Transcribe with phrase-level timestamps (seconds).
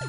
[0.00, 0.06] は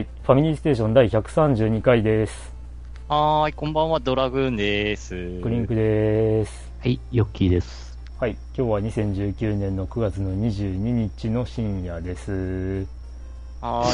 [0.00, 0.06] い。
[0.24, 2.52] ファミリーステーション第132回です。
[3.08, 5.40] はーい、こんばんは、ドラグーンです。
[5.42, 6.72] クリンクです。
[6.80, 7.85] はい、ヨッキーです。
[8.18, 12.86] はい、今日は2019年の9月の22日の深夜です。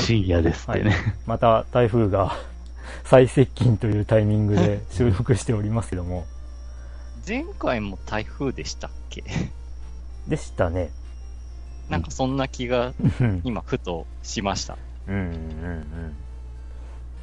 [0.00, 0.90] 深夜ですってね。
[0.90, 2.36] はい、また台風が
[3.02, 6.24] 最接近というタイミングで収録しておりますけども。
[7.26, 9.24] 前回も台風でしたっけ？
[10.28, 10.90] でしたね。
[11.88, 12.94] なんかそんな気が
[13.42, 14.78] 今ふとしました。
[15.08, 15.84] うんうんうん。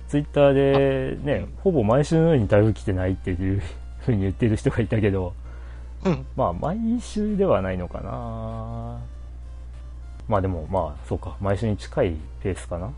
[0.10, 3.62] ツイッターでね、ほぼ毎週のように台風来てないっていう
[4.00, 5.34] ふうに言ってる人がいたけど、
[6.06, 9.02] うん、まあ毎週ではないのかな
[10.28, 12.92] まあでもまあそうか、毎週に近いペースかな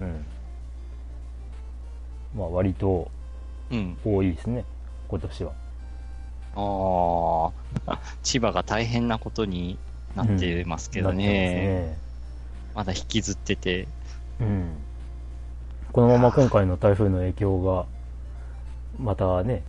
[0.00, 0.24] うん。
[2.36, 3.10] まあ割と
[4.04, 4.64] 多いですね、うん、
[5.08, 5.52] 今年は。
[7.86, 9.78] ああ、 千葉が大変なことに
[10.14, 11.96] なってますけどね。
[12.00, 12.06] うん
[12.76, 13.88] まだ引きずってて。
[14.38, 14.76] うん。
[15.92, 17.86] このまま今回の台風の影響が、
[19.02, 19.62] またね、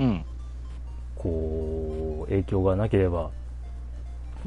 [0.00, 0.24] うん。
[1.24, 3.30] こう、影響がなければ、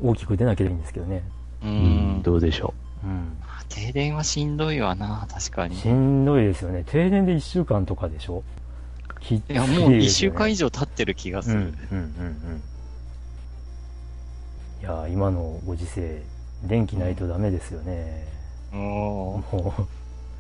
[0.02, 1.24] 大きく出なければいいんですけどね。
[1.64, 3.08] うん、どうでしょう。
[3.08, 3.38] うん。
[3.68, 5.76] 停電はしんどいわな、確かに。
[5.76, 6.84] しんどいですよね。
[6.86, 8.44] 停電で1週間とかでしょ？
[9.30, 11.56] いいや、もう1週間以上経ってる気がする。
[11.56, 12.62] うん、うん、うんうん。
[14.82, 16.22] いや、今のご時世、
[16.64, 18.28] 電気ないとダメですよね。
[18.72, 19.44] うん、も
[19.80, 19.88] う。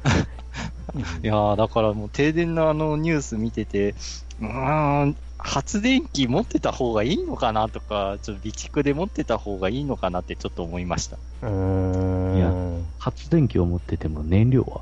[1.21, 3.93] いやだからもう停電のあのニュース見てて、
[4.41, 11.17] うん、発電機持ってた方がいいのかなとか、ちょっと備蓄で持ってた方がいいのかなってちょっと思いました。
[11.43, 12.37] うん。
[12.37, 12.53] いや、
[12.99, 14.81] 発電機を持ってても燃料は？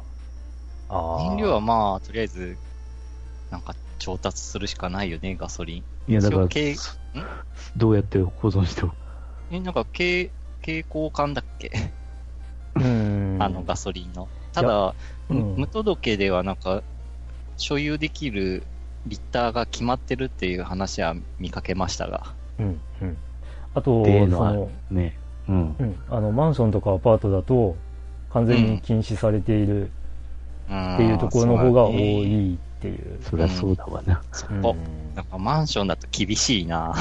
[1.19, 2.57] 燃料はまあ、とりあえず、
[3.51, 5.83] なんか調達するしかないよね、ガソリン。
[6.07, 6.47] いや、だから、
[7.75, 8.95] どうやって保存しておく？
[9.51, 10.31] え、なんか、軽、
[10.61, 11.71] 蛍光管だっけ？
[12.75, 12.79] あ
[13.49, 14.29] のガソリンの。
[14.53, 14.95] ただ、
[15.29, 16.81] うん、無届けではなんか、
[17.57, 18.63] 所有できる
[19.07, 22.23] リッターが決まってるっていう話は見かけましたが。
[22.59, 23.17] うんうん。
[23.73, 25.17] あと、その、ね、
[25.47, 25.95] うん、うん。
[26.09, 27.75] あの、マンションとかアパートだと、
[28.31, 29.89] 完全に禁止されている
[30.65, 33.19] っていうところの方が多いっていう。
[33.21, 34.21] そりゃそうだわな。
[34.31, 34.75] そこ。
[35.15, 36.93] なんかマンションだと厳しいな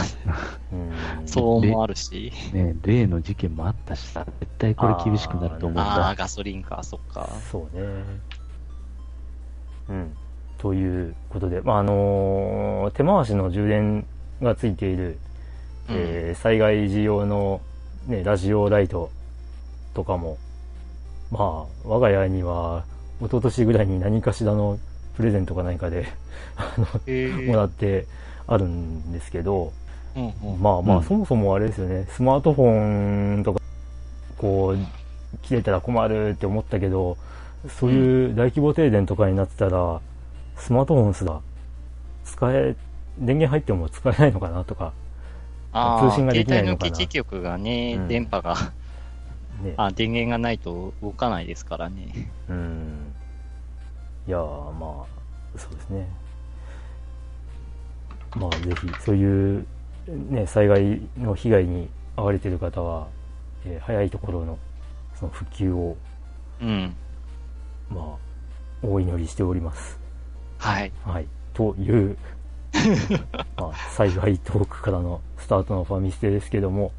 [1.27, 2.31] そう思わるし。
[2.53, 5.83] ね例の事件もあったしさ、絶対これ厳しくなると思うんだ。
[5.83, 7.29] ああ、ガソリンか、そっか。
[7.51, 7.83] そうね。
[9.89, 10.17] うん。
[10.65, 14.07] ということで、まあ、あのー、手回しの充電
[14.41, 15.19] がついている、
[15.91, 17.61] うん、えー、災害時用の、
[18.07, 19.11] ね、ラジオライト
[19.93, 20.39] とかも、
[21.31, 22.87] まあ、我が家には、
[23.21, 24.79] 一昨年ぐらいに何かしらの
[25.19, 26.07] プレゼントか何かで
[26.57, 28.07] あの、えー、もらって
[28.47, 29.71] あるんですけど、
[30.17, 33.61] うんうん、まあまあ、そもそもあれですよね、スマートフォンとか、
[34.39, 34.79] こう、
[35.43, 37.19] 切れたら困るって思ったけど、
[37.69, 40.01] そういう大規模停電とかになってたら、
[40.57, 41.41] スマートフォンすら
[42.25, 42.77] 使え、
[43.19, 44.93] 電源入っても使えないのかなとか、
[45.73, 46.87] 通信ができないのかな。
[46.87, 48.55] 携帯の基地局がね、うん、電波が
[49.63, 52.31] ね、あ、電源がないと動かないですからね。
[52.49, 53.13] うん。
[54.27, 56.09] いやまあ、そうですね。
[58.37, 59.67] まあ、ぜひ、そういう、
[60.07, 63.07] ね、災害の被害に遭われている方は、
[63.65, 64.59] えー、早いところの、
[65.15, 65.97] その復旧を、
[66.61, 66.95] うん。
[67.91, 68.01] ま
[68.83, 70.04] あ、お祈りしております。
[70.65, 70.93] はい。
[71.05, 71.27] はい。
[71.53, 72.17] という、
[73.57, 76.93] まあ、災害トークからのスタートのファミステですけども、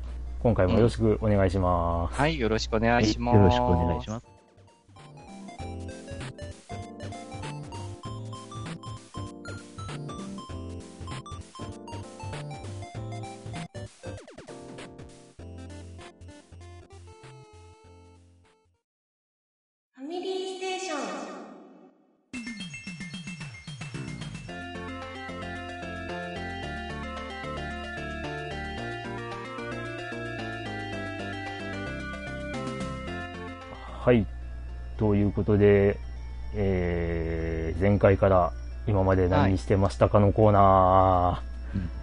[0.44, 2.14] 今回もよろしくお願いします。
[2.14, 3.36] うん、はい、よろしくお願いします。
[3.36, 4.35] よろしくお願いします。
[35.06, 36.00] ということで、
[36.56, 38.52] えー、前回から
[38.88, 41.44] 今まで何してましたかのコーナ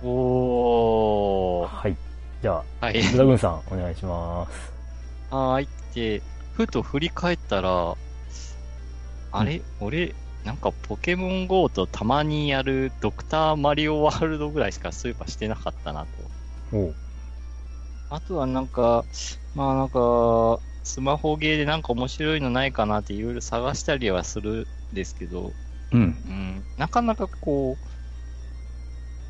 [0.02, 0.06] ー。
[0.06, 1.66] おー。
[1.66, 1.96] はい。
[2.42, 5.34] じゃあ、はい、ドラグンさん、お願いします。
[5.34, 5.66] はい。
[5.96, 6.22] で、
[6.52, 7.96] ふと振り返ったら、
[9.32, 10.14] あれ、うん、俺、
[10.44, 16.06] なんかポケモン GO とたまにやるドクターマリオワールドぐらいしかそういえばしてなかったな
[16.70, 16.92] と。
[18.10, 19.04] あとはなんか、
[19.56, 25.52] まあなんか、スマホゲーでなんか面白いのないかなっていろいろ探したりはするんですけど、
[25.92, 26.00] うん。
[26.00, 27.86] うん、なかなかこう、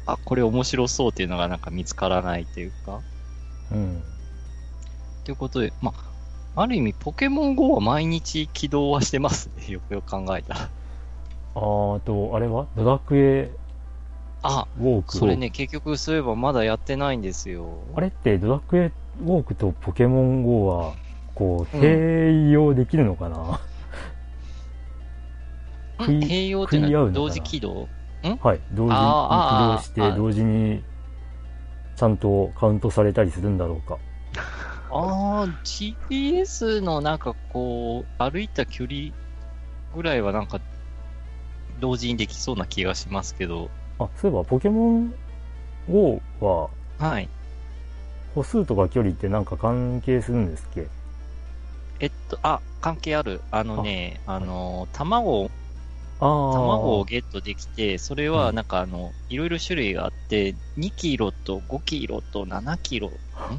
[0.07, 3.01] あ、これ面白そうっていうのがなんか見つからないっていうか、
[3.71, 4.03] うん。
[5.25, 5.93] ということで、ま
[6.55, 10.61] あ、ある意味ポケモン GO は毎日起動はしてますね、 よくよく考えたら。
[11.55, 12.67] あーあと、あれは？
[12.77, 13.51] ドラクエ？
[14.43, 15.17] あ、ウォーク？
[15.19, 17.85] をそれね、結局そういえばまだやってないんですよ。
[17.95, 18.91] あれってドラクエ
[19.21, 20.95] ウォークとポケモン GO は、
[21.34, 21.82] こう、うん。
[21.82, 23.61] 併用できるのかな、
[25.99, 26.99] 食い併用っていうのかな？
[26.99, 27.88] のは同時起動？
[28.40, 28.61] はい。
[28.73, 28.99] 同時に起
[29.58, 30.82] 動して、同時に、
[31.96, 33.99] ちゃんとカウントされたりするんだろうか。
[34.94, 39.12] ああ、GPS のなんかこう、歩いた距離
[39.94, 40.61] ぐらいはなんか、
[41.81, 45.14] 同時にできそうな気がしますけど、あ、そういえば、ポケモン
[45.88, 46.69] GO は、
[46.99, 47.29] はい。
[48.34, 50.87] 歩数とか距離ってなんか関係するんですっけ？
[52.03, 53.41] えっと、あ、関係ある。
[53.53, 55.51] あのね、あの、卵。
[56.19, 63.11] 卵をゲットできて、それはなんかあの、いろいろ種類があって、2キロと5キロと7キロ、ん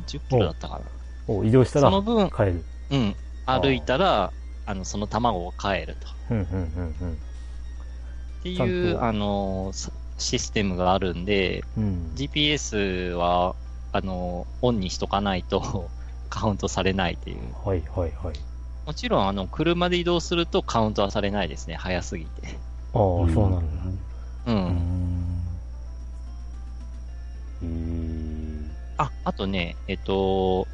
[0.05, 0.81] ?10 キロだったかな。
[1.27, 2.65] お移動したらその分、帰る。
[2.89, 4.33] うん、歩いたら、
[4.65, 6.07] あの、その卵を帰ると。
[6.29, 7.15] うん、うん、うん、っ
[8.43, 11.83] てちゃんいう、とあの、さシステムがあるんで、うん。
[11.83, 12.11] うん。
[12.15, 13.55] GPS は、
[13.93, 15.89] あの、オンにしとかないと
[16.33, 17.37] カウントされないっていう。
[17.63, 18.35] はい、はい、はい。
[18.87, 21.75] もちろん、あの、車で移動するとカウントはされないですね。
[21.75, 22.47] 早すぎて。
[22.47, 23.83] ああ、そうなんだ。
[24.47, 24.51] う。
[24.51, 25.43] うんん。
[27.61, 30.67] へーあ、あとね、えっと、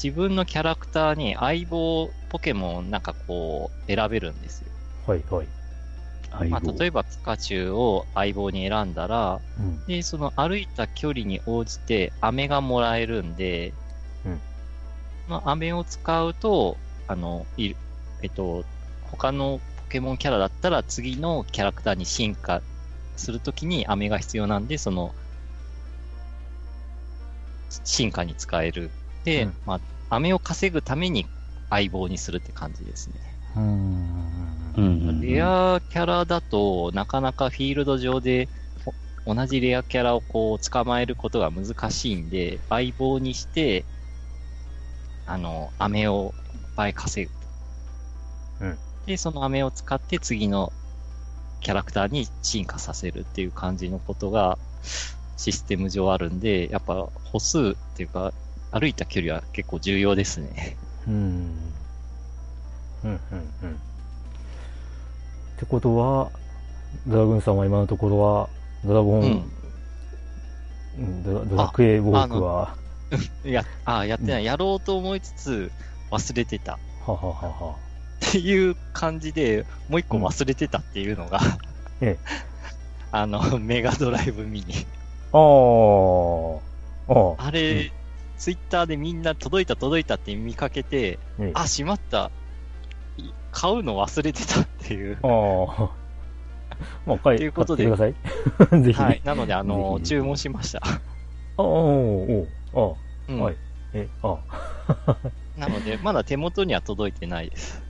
[0.00, 4.68] 自分のキャラクターに相棒ポケモンなんかこう選べるんですよ。
[5.08, 6.48] はい、はい。
[6.48, 6.72] まあ。
[6.78, 9.84] 例えばピカチュウを相棒に選んだら、うん。
[9.84, 13.74] で、その歩いた距離に応じて飴がもらえるんで、
[14.24, 14.40] うん
[15.26, 17.76] まあ、飴を使うと、あの、いる、
[18.22, 18.64] えっと、
[19.02, 22.62] 他のポケモンキャラだったら次のキャラクターに進化
[23.16, 25.14] するときに飴が必要なんで、その、
[27.84, 28.90] 進化に使える。
[29.24, 31.26] で、うんまあ、飴を稼ぐために
[31.70, 33.14] 相棒にするって感じですね。
[33.56, 33.62] うん。
[34.76, 35.20] うんうん。
[35.20, 38.48] レアキャラだと、なかなかフィールド上で、
[39.24, 43.84] お同じレアキャラをこう、捕まえることが難しいんで、相棒にして、
[45.26, 47.32] あの、飴をいっぱい稼ぐ
[48.60, 48.66] と。
[48.66, 50.72] うんで、その飴を使って次の
[51.60, 54.58] キャラクターに進化させるっていう感じのことが、
[55.36, 58.32] システム上あるんで、やっぱ歩数っていうか、
[58.70, 60.76] 歩いた距離は結構重要ですね。
[61.06, 61.14] うん。
[61.14, 63.20] うん、うん、
[63.62, 63.72] うん。
[63.72, 63.74] っ
[65.58, 66.30] てことは、
[67.06, 68.48] ドラグーンさんは今のところは、
[68.84, 69.52] ドラゴン、うん。
[70.98, 72.81] うんドラドラクエウォークは、い
[73.44, 74.44] や、あやってない。
[74.44, 75.72] やろうと思いつつ、
[76.10, 76.78] 忘れてた。
[77.06, 77.76] はははは。
[78.26, 81.40] っていう感じで、もう一個忘れてたっていうのが、
[82.00, 82.18] ええ
[83.12, 84.86] あの、メガドライブミニ。
[85.32, 87.12] ああ。
[87.12, 87.46] ああ。
[87.48, 87.92] あれ、
[88.38, 92.30] ツイッターでみんな届いた届いたって見かけて、ええあ、しまった。
[93.18, 95.18] い買うの忘れてたっていう。
[95.22, 95.90] ああ。
[97.06, 98.14] まあ、買い、というください。
[98.82, 99.00] ぜひ。
[99.00, 99.20] はい。
[99.24, 100.80] なので、あの、注文しました。
[100.84, 100.92] あ
[101.58, 102.98] あ、おうお
[103.28, 103.56] ううんはい
[103.94, 104.38] え、あ
[105.56, 107.82] なので、まだ手元には届いてないです。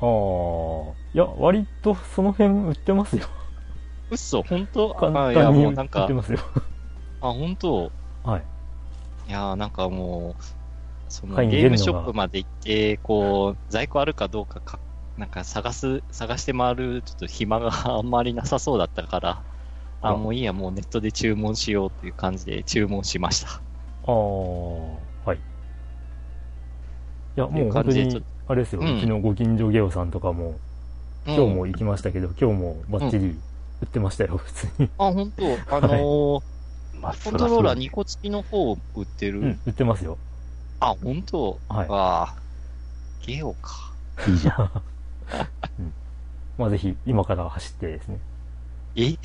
[0.00, 0.06] あ。
[0.06, 0.96] はあ。
[1.14, 3.26] いや、割とその辺売ってますよ。
[4.10, 4.94] うっそ、本当？
[4.94, 6.38] 簡あ、いや、もうなんかて、ますよ。
[7.20, 7.92] あ、本当？
[8.24, 8.42] はい。
[9.28, 10.42] いやーなんかもう、
[11.08, 14.80] そのゲームショップまで行って、こう、在庫あるかどうかか、
[15.16, 19.44] なんか探す、探して回る、ちょっと暇があんまりなさそうだったから、
[20.00, 23.62] あ、あもういいや、もうネットで注文しようっていう感じで注文しました。
[24.06, 25.28] ああ。
[25.28, 25.36] はい。
[25.36, 25.40] い
[27.36, 30.56] や、もう本当にあれですよ、ううんちのご近所ゲオさんとかも、
[31.26, 33.38] 今日も行きましたけど、今日もバッチリ
[33.80, 34.90] 売ってましたよ、普通に。
[34.98, 36.42] あ、本当あのー
[37.00, 37.90] まあ、コントローラーに。
[37.90, 40.18] 2個付きの方売ってる、うん、売ってますよ。
[40.80, 42.36] あ、本当はいわあ、
[43.24, 43.92] ゲオか。
[44.28, 44.70] いいじゃん。
[46.58, 48.18] まあぜひ、今から走ってですね。
[48.96, 49.16] え？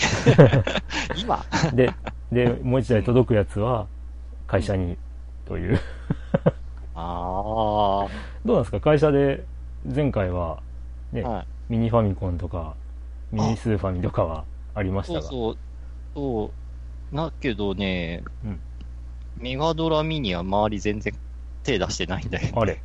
[1.18, 1.44] 今？
[1.74, 1.94] で、
[2.32, 3.88] で、もう一台届くやつは、
[4.48, 4.98] 会社に、
[5.46, 5.80] という。
[6.96, 8.08] あ
[8.46, 8.80] どうなんですか？
[8.80, 9.44] 会社で、
[9.94, 10.62] 前回は、
[11.12, 11.48] ね、あ、はい。
[11.70, 12.76] ミニファミコンとか、
[13.32, 15.22] ミニスーファミとかはありましたが。
[15.22, 15.58] そうそう。
[16.16, 16.52] そ
[17.14, 17.16] う。
[17.16, 18.60] だけどね、うん
[19.40, 21.14] メガドラミニは周り全然
[21.64, 22.60] 手出してないんだよ。
[22.60, 22.82] あれ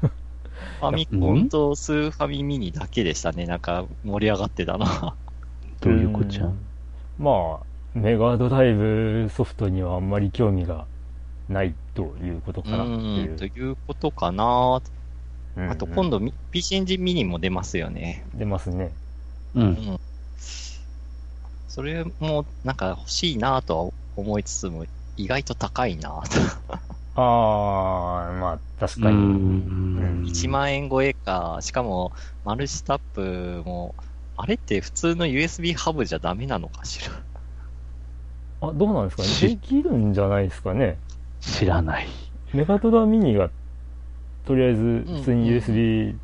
[0.00, 3.44] ファミコンとスーファミミニだけでしたね。
[3.44, 5.16] なんか盛り上がってたな。
[5.80, 6.46] どういうこっちゃ？
[6.46, 6.56] ん
[7.18, 10.86] まあ、メガドライブソフトにはあんまり興味が
[11.48, 13.36] ないということかなっていう。
[13.36, 14.80] ということかな、
[15.56, 18.24] うんうん、あと今度、PC エンジンミニも出ますよね。
[18.34, 18.90] 出ますね。
[19.54, 19.62] うん。
[19.62, 20.00] うん、
[21.68, 24.86] それもなんか欲しいなとは思いつつも、
[25.16, 26.16] 意外と高いなと。
[27.18, 30.26] ああ、まあ確かに。
[30.30, 32.12] 1万円超えか、しかも
[32.44, 33.94] マルチタップも、
[34.36, 37.12] あれって普通の USB ハブじゃダメなのかしら。
[38.68, 39.28] あ、どうなんですかね？
[39.56, 40.98] できるんじゃないですかね？
[41.40, 42.06] 知らない。
[42.52, 43.50] メガトラミニが、
[44.44, 46.16] とりあえず普通に USB、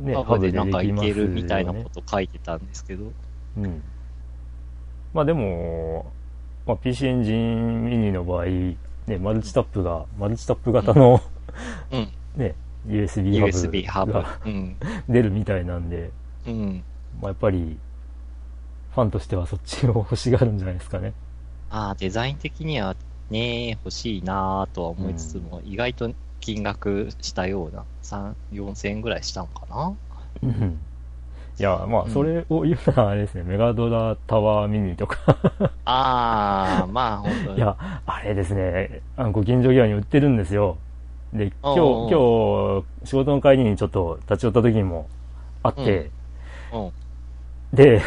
[0.00, 3.12] ね、ハブでなんかいけるみたいなこと書いてたんですけど。
[3.56, 3.82] うん。
[5.14, 6.12] まあでも、
[6.66, 8.76] まあ、PC エンジンミニの場合、ね、
[9.20, 11.22] マルチタップが、マルチタップ型の、
[11.92, 12.54] うん、 ね、
[12.86, 14.76] USB ハブ USB ハブが、うん、
[15.08, 16.10] 出るみたいなんで、
[16.46, 16.84] うん、
[17.20, 17.78] まあ、やっぱり、
[18.94, 21.12] ファンとしてはそっちを欲しがるんじゃないですかね。
[21.70, 22.96] ああ、デザイン的には
[23.30, 29.96] ね、欲しいなとは思いつつも、うん、意外と金額したような、3、4000円ぐらいしたのかな？
[30.42, 30.78] うん。
[31.58, 35.18] いや、まあ、それを言うならあれですね、うん、メガドラタワーミニとか。
[35.86, 37.56] ああ、まあ、本当に。
[37.56, 40.76] いや、あれですね、あの、ご近所際に売ってるんですよ。
[41.32, 45.08] で、今日、今日、仕事の帰りにちょっと立ち寄った時にも
[45.62, 46.10] あって、
[46.72, 46.92] うん、
[47.72, 48.02] で、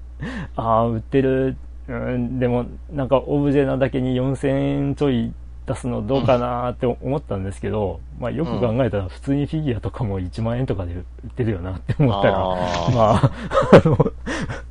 [0.56, 1.56] ああ、売ってる、
[1.88, 5.32] うん、でも、なんかオブジェなだけに4000円ちょい
[5.66, 13.30] 出すのどうかなって思ったんですけど、うん、まあよく考えたら普通にフィギュアとかも1万円とかで売ってるよなって思ったら、まあ、
[13.72, 14.12] あの、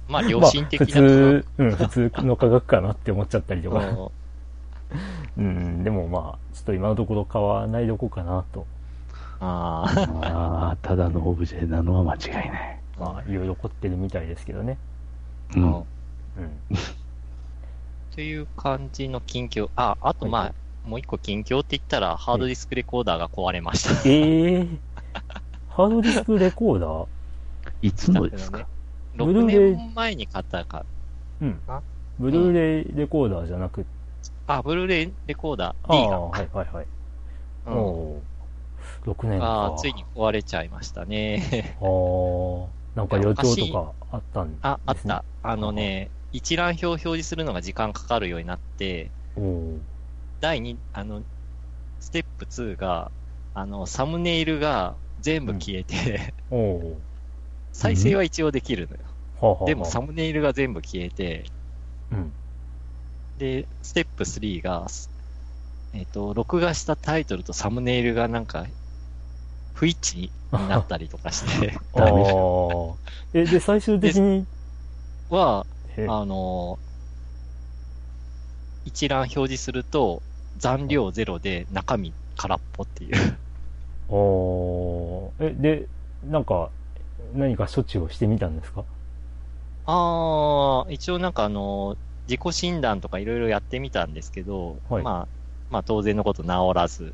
[0.10, 3.82] まあ 良心的な、普通、うん、普通の価格かなって思っちゃったりとか。
[5.38, 8.66] うん、 でもまあ、ちょっと今のところ買わないどこかなと。
[9.40, 9.86] あ
[10.74, 12.80] あ、ただのオブジェなのは間違いない。
[13.00, 14.78] まあ、いろいろ凝ってるみたいですけどね。
[15.56, 15.64] うん。
[15.64, 15.84] うん。
[18.16, 19.70] という感じの近況。
[19.76, 20.54] あ、あとまあ、は
[20.86, 24.10] い、もう一個近況って言ったら、ハードディスクレコーダーが壊れました。
[24.10, 24.78] ええー、
[25.70, 27.08] ハードディスクレコーダー？
[27.82, 28.66] いつのですか、ね、
[29.16, 30.86] ?6 年前に買ったか。
[31.42, 31.60] うん。
[32.20, 33.86] ブルーレイレコーダーじゃなく
[34.46, 36.20] あ、ブルーレイレコーダー D が。
[36.20, 36.86] はいはいはい。
[37.68, 38.22] うん、お
[39.06, 39.74] 6年か。
[39.74, 41.78] あついに壊れちゃいましたね。
[41.82, 42.82] ああ。
[42.96, 45.24] なんか予兆とかあったんです、ね、あ、あった。
[45.44, 49.12] あのね、一覧表を表示するのが時間かかるようになって、
[50.40, 51.24] 第2、あの、
[52.00, 53.12] ステップ2が、
[53.54, 56.96] あの、サムネイルが全部消えて、うん、
[57.72, 59.58] 再生は一応できるのよ。
[59.62, 61.46] うん、でもサムネイルが全部消えて、
[62.12, 62.32] うん、
[63.38, 64.88] で、ステップ3が、
[65.94, 68.66] えっ、ー、と、録画したタイトルとサムネイルがなんか
[69.74, 71.78] 不一致になったりとかして。
[71.96, 72.06] あ
[73.34, 74.46] え、で、最終的に？
[75.30, 75.66] は、
[76.08, 76.80] あの、
[78.86, 80.22] 一覧表示すると、
[80.58, 83.38] 残量ゼロで中身空っぽっていう。
[84.10, 85.88] おえ、で、
[86.30, 86.70] なんか、
[87.36, 88.84] 何か処置をしてみたんですか？
[89.86, 91.96] ああ、一応なんかあの、
[92.28, 95.28] 自己診断とかいろいろやってみたんですけど、はい、まあ、
[95.70, 97.14] まあ当然のこと治らず、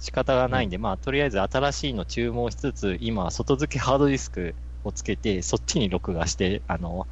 [0.00, 7.06] 仕方がないんで、まあ、とりあえず新しいの注文しつつ、今、外付けハードディスクをつけて、そっちに録画して、あの、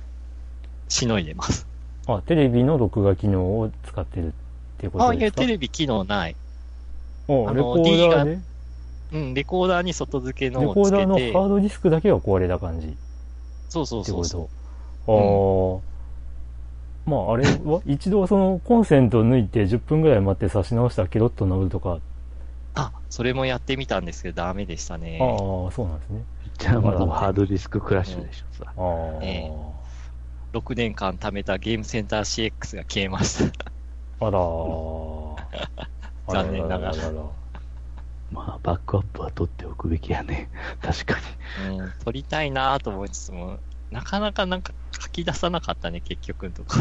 [0.90, 1.66] しのいでます。
[2.06, 4.30] あ、テレビの録画機能を使ってるっ
[4.76, 5.08] ていうことですか？
[5.08, 6.36] あ、いや、テレビ機能ない。
[7.28, 8.38] おあレコーダーで？
[9.12, 10.98] うん、レコーダーに外付けのをつけて。
[11.00, 12.94] レコーダーのハードディスクだけが壊れた感じ？
[13.68, 14.48] そうそうそうそ
[15.06, 15.10] う。
[15.10, 15.76] ああ、
[17.06, 17.80] うん、まあ、あれは？
[17.86, 21.98] 一度そのコンセント抜いて10分ぐらい待って差し直したらケロッと治るとか？
[22.74, 25.18] あ、それもやってみたんですけど、ダメでしたね。
[25.20, 26.22] ああ、そうなんですね。
[26.58, 28.72] じゃあ、まだハードディスククラッシュでしょ、さ。
[28.76, 28.80] あ
[29.20, 29.79] あ、えー。
[30.52, 33.72] 6年間貯めたゲームセンター CX が消えました。
[34.20, 34.38] あら
[36.28, 36.94] 残念ながら。
[38.32, 40.48] まあ、バックアップは取っておくべきやね。
[40.80, 41.16] 確か
[41.68, 41.78] に。
[41.78, 43.58] うん、取りたいなと思いつつも、
[43.90, 46.74] なかなかなんか書き出さなかったね、結局のとこ。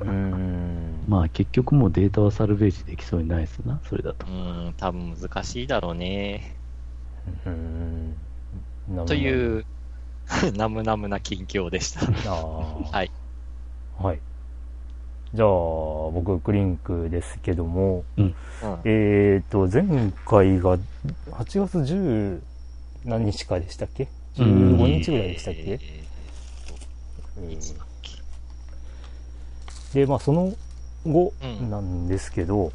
[0.04, 1.04] うん。
[1.08, 4.26] まあ結局もうデータはサルベージできそうにないですな、それだと。
[4.26, 6.56] うん、多分難しいだろうね。
[7.46, 8.16] うん。
[9.06, 9.64] という、
[10.56, 12.00] ナムナムな近況でした。
[12.30, 13.10] はい。
[13.98, 14.20] はい。
[15.34, 18.34] じゃあ、僕、クリンクですけども、うん、
[18.84, 20.78] えっ、と、前回が
[21.32, 22.40] 8月10
[23.04, 27.74] 何日かでしたっけ ?15 日ぐらいでしたっけ、えー。
[29.94, 30.54] で、まあ、その
[31.04, 31.32] 後
[31.68, 32.72] なんですけど、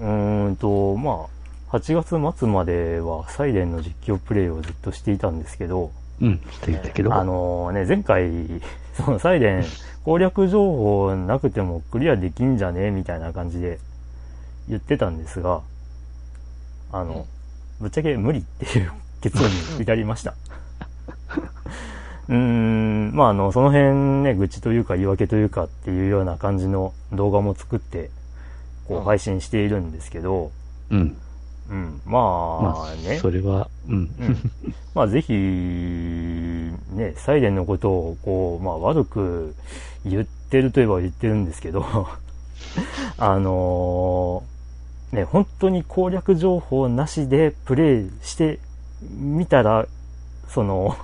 [0.00, 1.26] うん、うんと、ま
[1.68, 7.14] あ、8月末まではサイレンの実況プレイをずっとしていたんですけど、うん、していたけど。
[7.14, 8.30] あのね、前回、
[8.94, 9.64] そのサイレン
[10.04, 12.90] 攻略情報なくてもクリアできんじゃね？
[12.90, 13.78] みたいな感じで
[14.68, 15.60] 言ってたんですが、
[16.92, 17.26] あの、
[17.80, 20.34] ぶっちゃけ無理っていう結論に至りました。
[22.28, 28.10] うーん、まあ、あの、その辺ね、愚痴というか言い訳というかっていうような感じの動画も作って、
[28.86, 30.50] こう配信しているんですけど、
[30.90, 31.16] うん。
[31.70, 33.10] うん、まあね。
[33.10, 33.94] まあ、それは、うん。
[33.94, 34.52] うん、
[34.94, 39.54] まあぜひ、ね、サイレンのことを、こう、まあ悪く
[40.04, 41.84] 言ってるといえば言ってるんですけど
[43.18, 48.58] あのー、ね、本当に攻略情報なしでプレイして
[49.02, 49.86] みたら、
[50.48, 50.96] その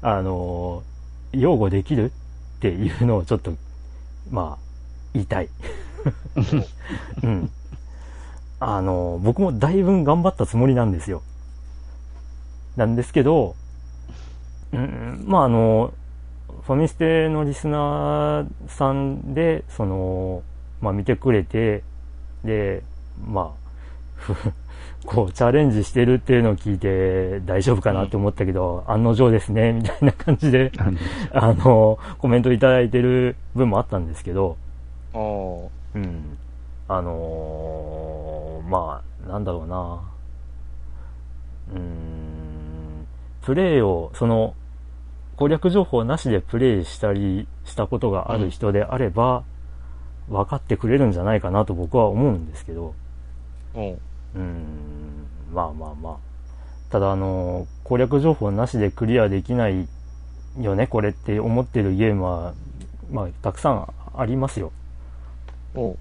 [0.00, 2.12] あのー、擁護できる
[2.58, 3.52] っていうのをちょっと、
[4.30, 4.64] まあ、
[5.12, 5.48] 言いたい
[7.22, 7.50] うん。
[8.60, 11.22] あの、僕もだいぶ頑張ったつもりなんですよ。
[12.76, 13.54] なんですけど、
[14.72, 15.92] うん、まああの、
[16.62, 20.42] ファミステのリスナーさんで、その、
[20.80, 21.82] まあ見てくれて、
[22.44, 22.82] で、
[23.26, 24.48] まあ、
[25.06, 30.72] こう、チャレンジしてるっていうのを聞いて大丈夫かなって思ったけど、うん、案の定ですね、みたいな感じで、
[31.32, 34.56] あの、コメントいただいてる分もあったんですけど、
[35.94, 36.38] うん。
[36.88, 40.00] あのー、まあ、なんだろうな。
[41.74, 43.06] うん、
[43.42, 44.54] プレイを、その、
[45.36, 49.44] 攻略情報なしでプレイしたりしたことがある人であれば、
[50.28, 52.94] うん、分かってくれるんじゃないかなと僕は思うんですけど、
[53.74, 53.98] うん、
[54.34, 56.16] うんまあまあまあ。
[56.90, 59.86] ただあの、攻略情報なしでクリアできない
[60.58, 62.54] よね、これって思ってるゲームは、
[63.10, 64.72] まあ、たくさんありますよ。
[65.74, 65.98] うん、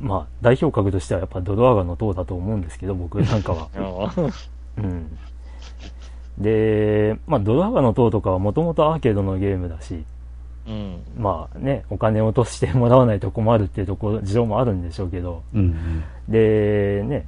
[0.00, 3.68] まあ、代表格としてはやっぱドドアガの塔だと思うんですけど、僕なんかは。
[4.78, 5.18] うん。
[6.38, 10.04] で、まあ、ドドアガの塔とかはもともとアーケードのゲームだし、
[10.66, 15.74] うん、まあね、お金を落としてもらわないと困るっていうところ、事情もあるんでしょうけど、うん、
[16.28, 17.26] で、ね、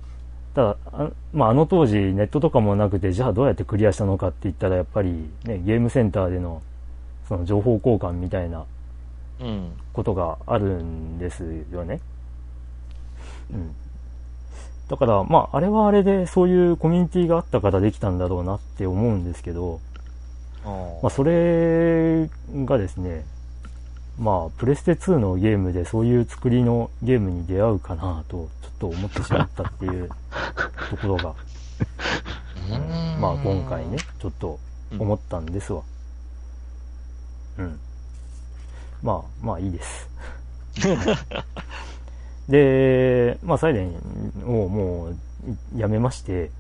[0.55, 5.11] ただ、あ,、まあ、あの当時ネットとかもなくて、じゃあどうやってクリアしたのかって言ったら、やっぱり
[5.45, 6.63] ね、ゲームセンターでの、
[7.29, 8.65] その情報交換みたいな
[9.93, 12.01] ことがあるんですよね。
[13.53, 13.75] うん。
[14.89, 19.81] だから、まあ、あれはあれでそういうコミュニティがあったからできたんだろうなって思うんですけど、
[20.65, 22.29] まあ、それ
[22.65, 23.25] がですね、
[24.19, 30.09] まあ、プレステ2のゲームでそういう作りのゲームに出会うかなと、ちょっと思ってしまったっていう
[30.91, 31.35] ところが、
[33.21, 34.59] まあ、今回ね、ちょっと
[34.99, 35.83] 思ったんですわ。
[37.59, 37.79] うん。
[39.03, 40.09] まあ、まあいいです。
[42.49, 43.95] で、まあ、サイレン
[44.47, 45.17] をもう
[45.77, 46.51] やめまして、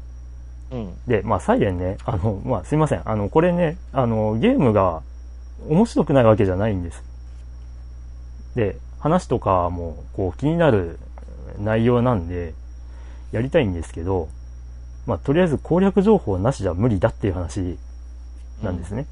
[0.70, 3.09] うん、で、まあ、サイレンね、あの、まあ、すいません。
[3.09, 5.03] あの、これね、あの、ゲームが
[5.68, 7.03] 面白くないわけじゃないんです。
[8.55, 10.99] で、話とかも、こう、気になる
[11.59, 12.55] 内容なんで、
[13.33, 14.29] やりたいんですけど、
[15.07, 17.79] まあ、とりあえず攻略情報なしじゃ無理だっていう話
[18.62, 19.07] なんですね。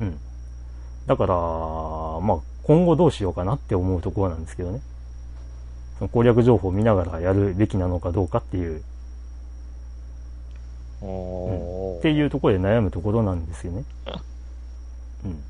[0.00, 0.18] うん、うん。
[1.06, 4.80] だから、まあ、今後どうしようかなって思うところなんですけどね。
[6.08, 8.82] 攻略情報を見ながらやるべきなのかどうかっていう、
[11.02, 13.84] うん、っていうところで悩むところなんですよね。
[15.24, 15.42] うん。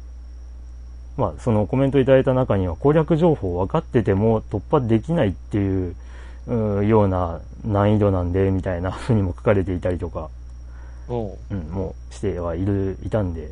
[1.17, 5.95] まあ、そのコメントいただいた中には攻略情報分かってても突破できないっていう、
[6.47, 10.31] うような難易度なんで、みたいな風にも書かれていたりとか、
[11.09, 13.51] うん、もうしてはいる、いたんで、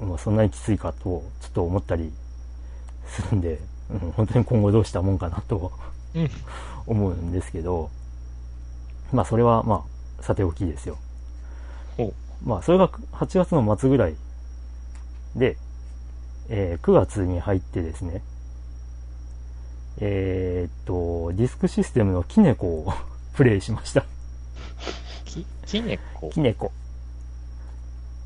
[0.00, 2.12] もうそんなにきついかと、ちょっと思ったり
[3.06, 3.58] するんで、
[3.90, 5.72] うん、本当に今後どうしたもんかなと
[6.86, 7.90] 思うんですけど、
[9.12, 9.84] まあそれはま
[10.20, 10.98] あ、さておきですよ。
[12.44, 14.16] まあそれが8月の末ぐらい
[15.36, 15.56] で、
[16.48, 18.22] えー、9月に入ってですね、
[20.00, 22.92] えー、っと、ディスクシステムのキネコを
[23.34, 24.04] プレイしました
[25.24, 26.30] き、キネコ？
[26.30, 26.72] キネコ。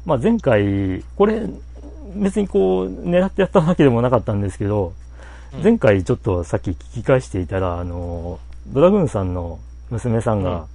[0.04, 1.42] まあ前回、これ、
[2.16, 4.94] 別にこう、狙ってやったわけでもなかったんですけど、
[5.52, 9.58] 前回ちょっとさっき聞き返していたら、あの、ドラグーンさんの
[9.90, 10.66] 娘さんが、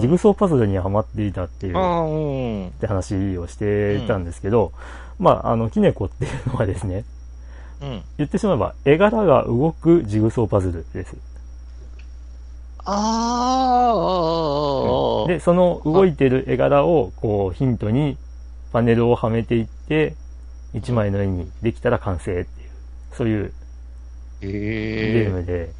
[0.00, 4.72] ジグソーパズルにはまっていたっていう、って話をしていたんですけど、
[5.18, 7.04] まあ、あの、キネコっていうのはですね、
[8.18, 11.16] 言ってしまえば、絵柄が動くジグソーパズルです。
[12.84, 13.92] あ
[15.24, 18.16] あ、で、その動いてる絵柄を、こう、ヒントに、
[18.72, 20.14] パネルをはめていって、
[20.74, 22.70] 一枚の絵にできたら完成っていう、
[23.12, 23.52] そういう
[24.40, 25.70] ゲームで、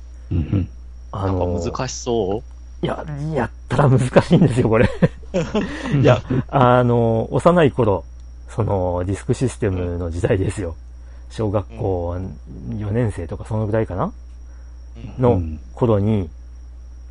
[1.12, 2.42] あの難しそ
[2.82, 2.84] う？
[2.84, 4.88] いや、やったら難しいんですよ、これ。
[6.00, 8.04] いや、あの、幼い頃、
[8.48, 10.76] そのディスクシステムの時代ですよ。
[11.30, 14.12] 小学校4年生とかそのぐらいかな？
[15.18, 15.40] の
[15.74, 16.30] 頃に、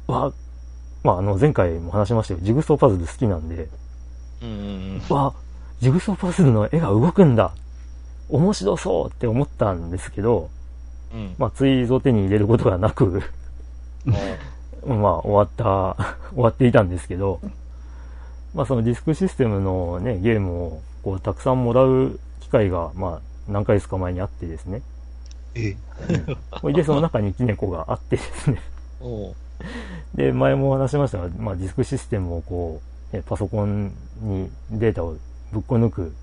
[0.07, 0.31] うん、わ、
[1.03, 2.39] まあ、あの、前回も話しましたよ。
[2.41, 3.67] ジグソーパズル好きなんで、
[4.41, 5.33] うん、わ、
[5.81, 7.51] ジグソーパズルの絵が動くんだ。
[8.29, 10.49] 面白そうって思ったんですけど、
[11.15, 13.23] うん、まあ、ついぞ手に入れることがなく
[14.85, 15.95] まあ、終わった、
[16.33, 17.39] 終わっていたんですけど、
[18.53, 24.81] まあ、そのディスクシステムのね、ゲームを、こう、たくさんもらう機会が、まあ、何回ですか前にあってですね。
[25.55, 25.75] え
[26.61, 28.61] うん、で、その中にキネコがあってですね。
[30.13, 32.81] で、前も話しましたが、まあ、ディスクシステムをこ
[33.13, 35.15] う、パソコンにデータを
[35.51, 36.13] ぶっこ抜く、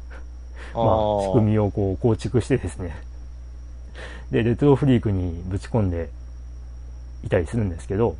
[0.74, 2.94] まあ、仕組みをこう構築してですね。
[4.32, 6.08] で、レトロフリークにぶち込んで
[7.22, 8.16] いたりするんですけど、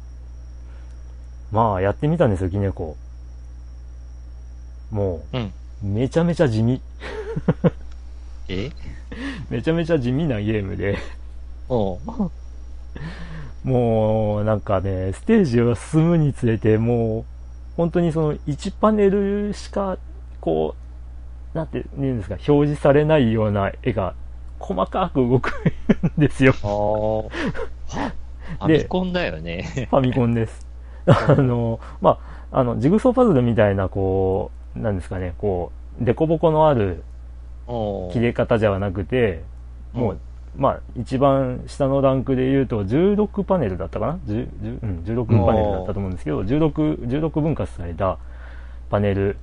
[1.51, 2.96] まあ、やってみたんですよ、キネコ。
[4.90, 6.83] もう、うん、めちゃめちゃ地味。
[8.48, 8.70] え？
[9.48, 10.98] めちゃめちゃ地味なゲームで
[11.68, 11.98] お
[13.64, 17.25] もう、なんかね、ステージが進むにつれて、もう、
[17.77, 19.96] 本当にその1パネルしか、
[20.40, 20.75] こ
[21.55, 24.14] う、なんて言うんですか、表示されないような絵が
[24.62, 25.51] 細かく動く
[26.16, 26.53] んですよ。
[26.62, 29.88] ファミコンだよね。
[29.90, 30.66] ファミコンです。
[31.07, 32.18] あの、ま
[32.53, 37.03] あ、あの、ジグソーパズルみたいな、こう、なんですかね、こう、デコボコのある
[38.12, 39.42] 切れ方じゃなくて、
[39.92, 40.18] もう、
[40.57, 48.18] まあ、一番下のランクで言うと、16パネルだったかな、うん、16パネルだったと思うんですけど、16、16分割された
[48.90, 49.37] パネル、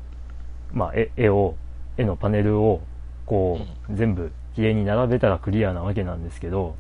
[0.71, 1.55] まあ、絵絵を、
[1.97, 2.81] 絵のパネルを、
[3.25, 6.75] こう、全部綺麗に並べたらクリアなわけなんですけど、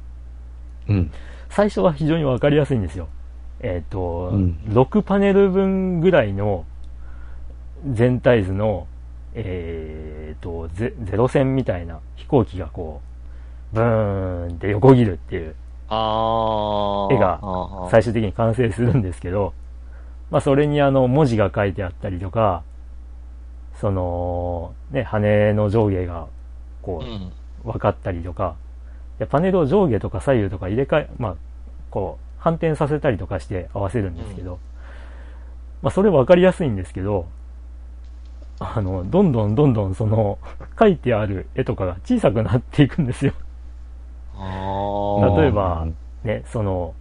[0.89, 1.11] うん。
[1.49, 3.07] 最初は非常にわかりやすいんですよ。
[3.61, 6.65] えっ、ー、と、うん、6パネル分ぐらいの
[7.89, 8.85] 全体図の、
[9.33, 13.01] えっ、ー、とゼ、ゼロ戦みたいな飛行機がこ
[13.71, 15.53] う、ブーンって横切るっていう絵
[15.89, 17.39] が
[17.91, 19.53] 最終的に完成するんですけど、
[20.31, 22.63] まあそれにあの文字が書いてあったりとか、
[23.79, 26.27] その、ね、羽の上下が
[26.81, 28.55] こう、分かったりとか、
[29.19, 31.35] でパネルを上下とか左右とか入れ替え、まあ、
[31.89, 34.59] こう、反転させたりとかして合わせるんですけど、うん、
[35.81, 37.27] まあ、それ分かりやすいんですけど、
[38.59, 40.37] あの、どんどんどんどんその、
[40.77, 43.33] 書いてある絵とかが小さくなっていくんですよ。
[45.37, 45.87] 例えば、
[46.23, 46.93] ね、その、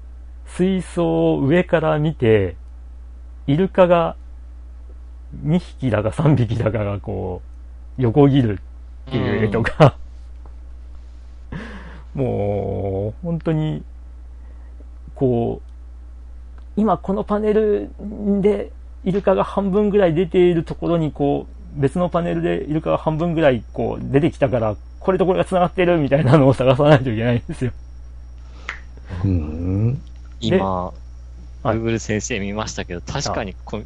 [0.47, 2.57] 水槽を上から見て、
[3.47, 4.16] イルカが
[5.44, 7.42] 2匹だか3匹だかがこ
[7.99, 8.61] う、横切る
[9.09, 9.97] っていう絵とか、
[12.18, 13.85] もう、本当に
[15.14, 17.90] こう、今このパネル
[18.40, 18.72] で
[19.04, 27.72] イルカが半分ぐらい出ているところにこう、別のパネルでイルカが半分ぐらいこう出てきたから、これとこれが繋がってるみたいなのを探さないといけないんですよ。
[29.24, 30.02] うん。
[30.40, 30.92] 今、
[31.62, 33.81] Google 先生見ましたけど、確かにこ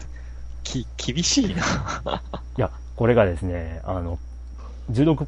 [0.62, 2.22] き、厳しいな。
[2.58, 4.18] いや、これがですね、あの、
[4.90, 5.26] 16、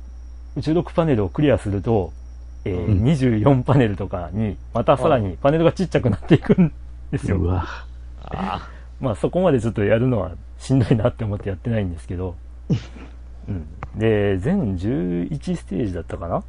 [0.58, 2.12] 16パネルをクリアすると、
[2.64, 6.72] えー、うん、24パネルとかに、またさらにパネルがちっちゃくなっていくん
[7.10, 7.36] ですよ。
[7.36, 7.66] うわ
[8.22, 8.68] あ
[9.00, 12.36] まあそこまでちょっとやるのはしんどいなって思ってやってないんですけど、
[13.48, 13.66] うん。
[13.96, 16.42] で、全11ステージだったかな？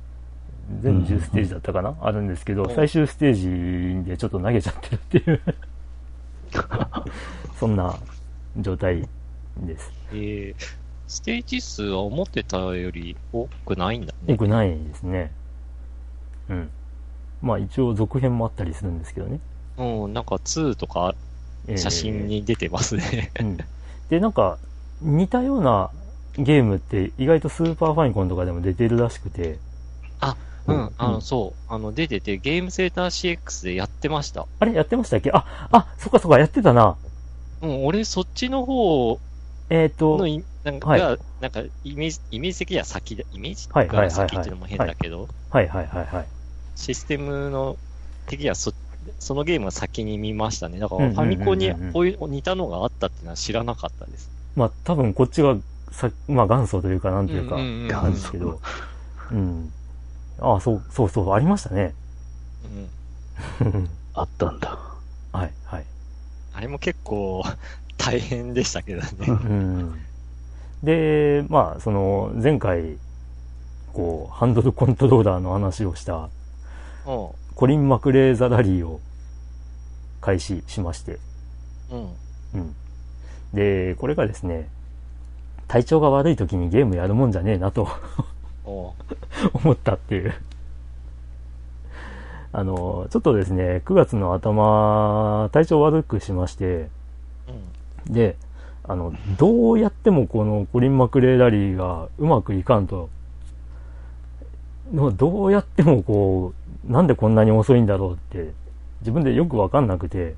[0.82, 5.41] 全10ステージだったかな、うん、あるんですけど、最終ステージでちょっと投げちゃってるっていう
[7.60, 7.95] そんな
[8.58, 9.08] 状態
[9.58, 9.91] です。
[10.12, 10.75] えー、
[11.08, 14.34] ステージ数は思ってたより多くないんだね。
[14.34, 15.32] 多くないですね。
[16.49, 16.69] うん。
[17.41, 19.39] まあ一応続編もあったりするんですけどね。
[19.77, 21.15] うん、なんか2とか
[21.75, 23.58] 写真に出てますね、えー、うん。
[24.10, 24.58] で、なんか
[25.01, 25.91] 似たような
[26.38, 29.58] ゲームって意外とスーパーファイコンとかでも出てるらしくて。
[30.19, 30.36] あ、
[30.67, 31.73] うん、うん、あの、そう。
[31.73, 34.45] あの、出てて、ゲームセーター CX でやってました。
[34.60, 35.31] あれやってましたっけ？
[35.31, 36.95] あ、あ、そっかそっか、やってたな。
[37.62, 39.19] うん、俺そっちの方
[39.69, 46.27] えっ、ー、と、のなんか、はい、なんか、イメージ、イメージ的には先で、イメージが先っていうのも変だけど、はいはいはいはい。
[46.75, 47.77] システムの
[48.27, 48.73] 的にはそ
[49.19, 50.79] そのゲームは先に見ましたね。
[50.79, 54.31] だからファミコンにこういう似たのがあったっていうのは知らなかったです。
[54.55, 55.57] まあ多分こっちが
[55.91, 58.59] さ、まあ元祖というかなんというか、なんですけど。
[59.31, 59.71] うん。
[60.39, 61.93] ああ、そう、そうそう、ありましたね。
[63.61, 63.89] うん。
[64.13, 64.77] あったんだ。
[65.31, 65.85] はい、はい。
[66.53, 67.43] あれも結構
[67.97, 69.07] 大変でしたけどね。
[69.27, 69.99] うん。
[70.83, 72.97] で、まあ、その、前回、
[73.93, 76.29] こう、ハンドルコントローラーの話をした、
[77.06, 79.00] コリン・マクレー・ザ・ラリーを
[80.22, 81.20] 開始しまして。
[81.91, 82.10] うん。
[82.56, 82.76] うん。
[83.54, 84.70] で、これがですね、
[85.68, 87.88] 体調が悪い時にゲームやるもんじゃねえなと
[88.65, 88.96] 思
[89.72, 90.34] ったっていう
[92.58, 96.88] あの、ちょっとですね、9月の頭、体調悪くしまして、
[98.08, 98.38] うん、で、
[98.86, 103.10] あの、どうやってもこのコリン・マクレーラリーがうまくいかんと、
[104.94, 108.54] どうやってもこう、なんでこんなに遅いんだろうって、
[109.02, 110.36] 自分でよくわかんなくて、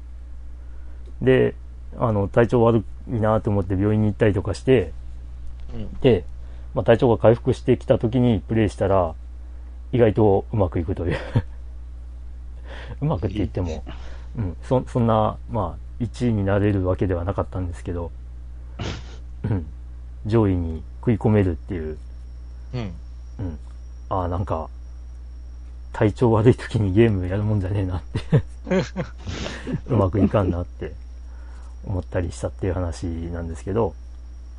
[1.21, 1.55] で、
[1.97, 4.93] あの、体調悪いなと思って病院に行ったりとかして、
[5.73, 6.25] うん、で、
[6.73, 9.15] まあ、体調が回復してきた時にプレイしたら、
[9.91, 11.17] 意外とうまくいくという。
[13.01, 13.83] うまくって言っても、
[14.37, 18.11] うん、そそんな、まあ、1位になれるわけではなかったんですけど、
[19.43, 19.65] うん、
[20.25, 21.97] 上位に食い込めるっていう、
[22.73, 22.93] うん。
[23.39, 23.59] うん。
[24.09, 24.69] ああ、なんか、
[25.97, 28.43] 体調悪い時にゲームやるもんじゃねえなって
[29.89, 30.93] うまくいかんなって
[31.85, 33.95] 思ったりしたっていう話なんですけど、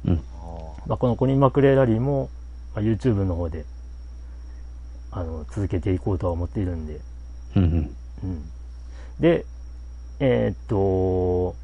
[0.04, 0.20] うん。
[0.88, 2.28] まあ、このコニン・マクレーラリーも、
[2.74, 3.64] まあ、YouTube の方で、
[5.12, 7.00] あの、続けていこうとは思っているんで、
[7.54, 7.96] うん、うん。
[8.24, 8.42] うん。
[9.20, 9.46] で、
[10.18, 11.54] えー、っと、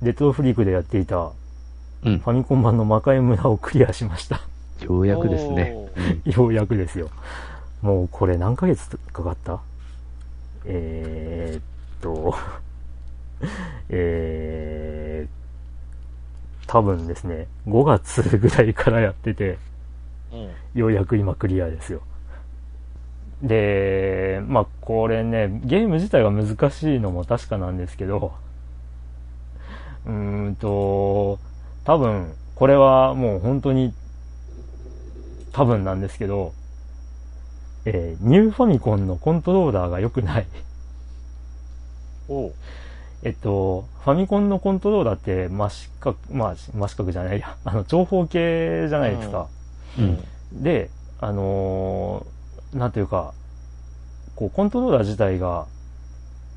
[0.00, 1.32] レトロフリークでやっていた、
[2.02, 4.40] ファミコン版の魔界村をクリアしました。
[4.80, 5.76] ようやくですね。
[6.24, 7.10] ようやくですよ。
[7.82, 9.60] もうこれ何ヶ月かかった？
[10.64, 11.62] えー、っ
[12.00, 12.34] と、
[13.90, 19.58] えー、多分ですね、5月ぐらいからやってて、
[20.32, 22.00] うん、ようやく今クリアですよ。
[23.42, 28.32] で、まあこれね、ゲーム自体が難しいのも確かなんですけど、
[30.06, 31.40] うーんと、
[31.84, 33.92] 多分、これはもう本当に、
[35.50, 36.54] 多分なんですけど、
[37.84, 40.46] えー、ニューファミコンのコントローラーが良くない
[42.28, 42.52] お
[43.24, 49.48] えっと、ファミコンのコントローラーって真四角、まあ、真四角じゃないや、あの、長方形じゃないですか。
[49.98, 50.62] うん。
[50.62, 50.90] で、
[51.20, 53.32] あのー、なんていうか、
[54.34, 55.66] こう、コントローラー自体が、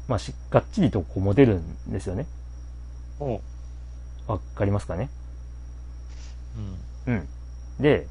[0.08, 2.26] まあ、し、がっちりとこう持てるんですよね。
[3.20, 3.42] お
[4.28, 5.10] わかりますかね？
[7.08, 7.14] うん。
[7.14, 7.28] うん。
[7.80, 8.08] で、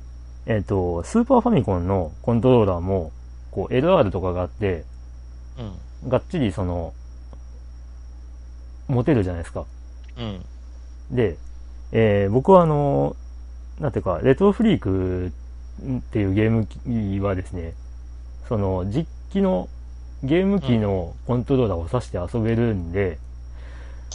[0.47, 3.13] えっ、ー、と、スーパーファミコンのコントローラーも、
[3.51, 4.85] こう、LR とかがあって、
[6.03, 6.09] うん。
[6.09, 6.93] がっちりその、
[8.89, 9.65] 持てるじゃないですか。
[10.19, 10.45] うん。
[11.11, 11.37] で、
[11.93, 13.17] えー、僕はあの、
[13.81, 15.33] なんていうか、レトロフリーク
[15.83, 17.75] っていうゲーム機はですね、
[18.49, 19.69] その、実機の
[20.23, 23.19] ゲーム機のコントローラーを挿して遊べるんで、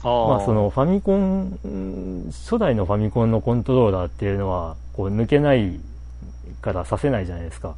[0.04, 5.80] まあそのファミコン、初代のファミコンのコントローラーっていうのは、こう抜けない
[6.62, 7.76] からさせないじゃないですか。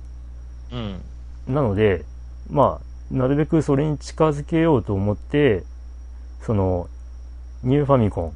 [0.71, 1.01] うん。
[1.47, 2.05] なので、
[2.49, 5.63] まあ、なるべくそれに近づけようと思って、
[6.41, 6.89] その、
[7.63, 8.33] ニューファミコン、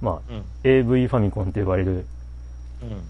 [0.00, 2.06] まあ、うん、AV ファミコンと呼ばれる、
[2.82, 3.02] うん、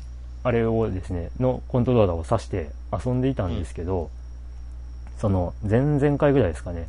[0.43, 6.89] あれをですね、のコントローラーを挿して遊んでいたんですけど、うん、その、前々回ぐらいですかね、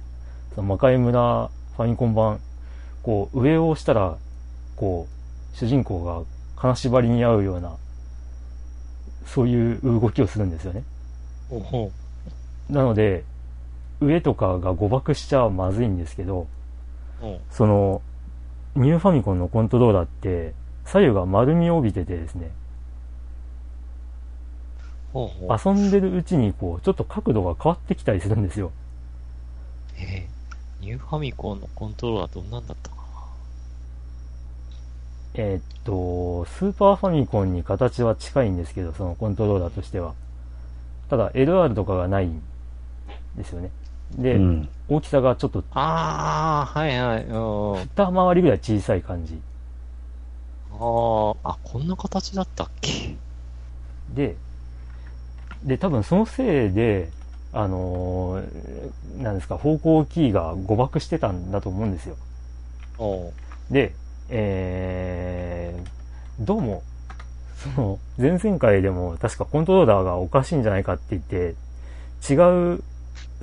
[0.54, 2.40] その魔界村ファミコン版
[3.06, 4.18] こう、上を押したら、
[4.76, 6.24] こう、主人公が
[6.56, 7.78] 金縛りに合うような、
[9.26, 10.84] そういう動きをするんですよね。
[12.70, 13.24] なので、
[14.02, 16.48] 上とかが誤爆しちゃまずいんですけど、
[17.50, 18.02] その、
[18.76, 20.54] ニューファミコンのコントローラーって、
[20.86, 22.52] 左右が丸みを帯びててですね、
[25.14, 28.72] 遊んでるうちにこう、ちょっと角度が変わってきたりするんですよ。
[29.98, 30.28] え
[30.82, 32.92] ニューファミコンのコントローラーどんなんだった
[35.38, 40.14] えー、っと、スーパーファミコンに形は近いんですけど、そのコントローラーとしては。
[41.10, 42.42] ただ、LR とかがないん
[43.36, 43.70] ですよね。
[44.18, 47.26] で、うん、大きさがちょっと、ああ、はいはい。
[47.26, 49.40] 二回りぐらい小さい感じ。
[50.72, 53.16] ああ、あ、こんな形だったっけ？
[54.14, 54.36] で、
[55.64, 57.10] で、多分そのせいで、
[57.52, 62.16] あのー、なんですか、方向キーが誤爆してたんだと思うんですよ。
[63.70, 63.94] で、
[64.30, 66.82] えー、どうも、
[67.58, 71.56] その、前々回でも確かコントローラーがおかしいんじゃないかって言って、
[72.28, 72.84] 違う、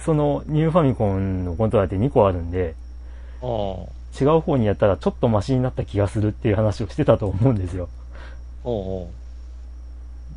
[0.01, 2.75] そのニューファミコンのコントローラーって2個あるんで、
[4.21, 7.89] 違う方にやったらちょっとマシになった気がするっていう話をしてたと思うんですよ。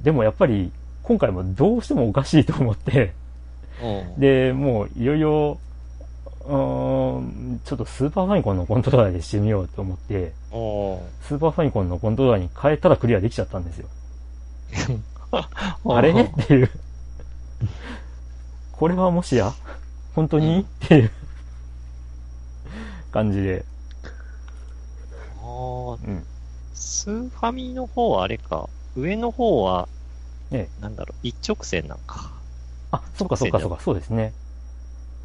[0.04, 0.72] でもやっぱり
[1.04, 3.14] 今回もどうしてもおかしいと思って
[4.18, 5.60] で、もういよいよ
[6.48, 13.88] うん、ちょっとスーパーファミコンのコントローラーでしてみようと思って、スーパーファミコンのコントローラーに変えたらクリアできちゃったんですよ。
[15.88, 16.70] あれ っていう。
[18.74, 19.54] これはもしや？
[20.14, 20.62] 本当に？
[20.62, 21.12] っていう
[23.12, 23.66] 感じで。
[25.42, 26.26] ああ、うん。
[26.74, 28.70] スーファミの方はあれか。
[28.96, 29.90] 上の方は、
[30.52, 32.32] ね、なんだろう、一直線なんか。
[32.92, 34.34] あ、そっかそっかそっか、そうですね。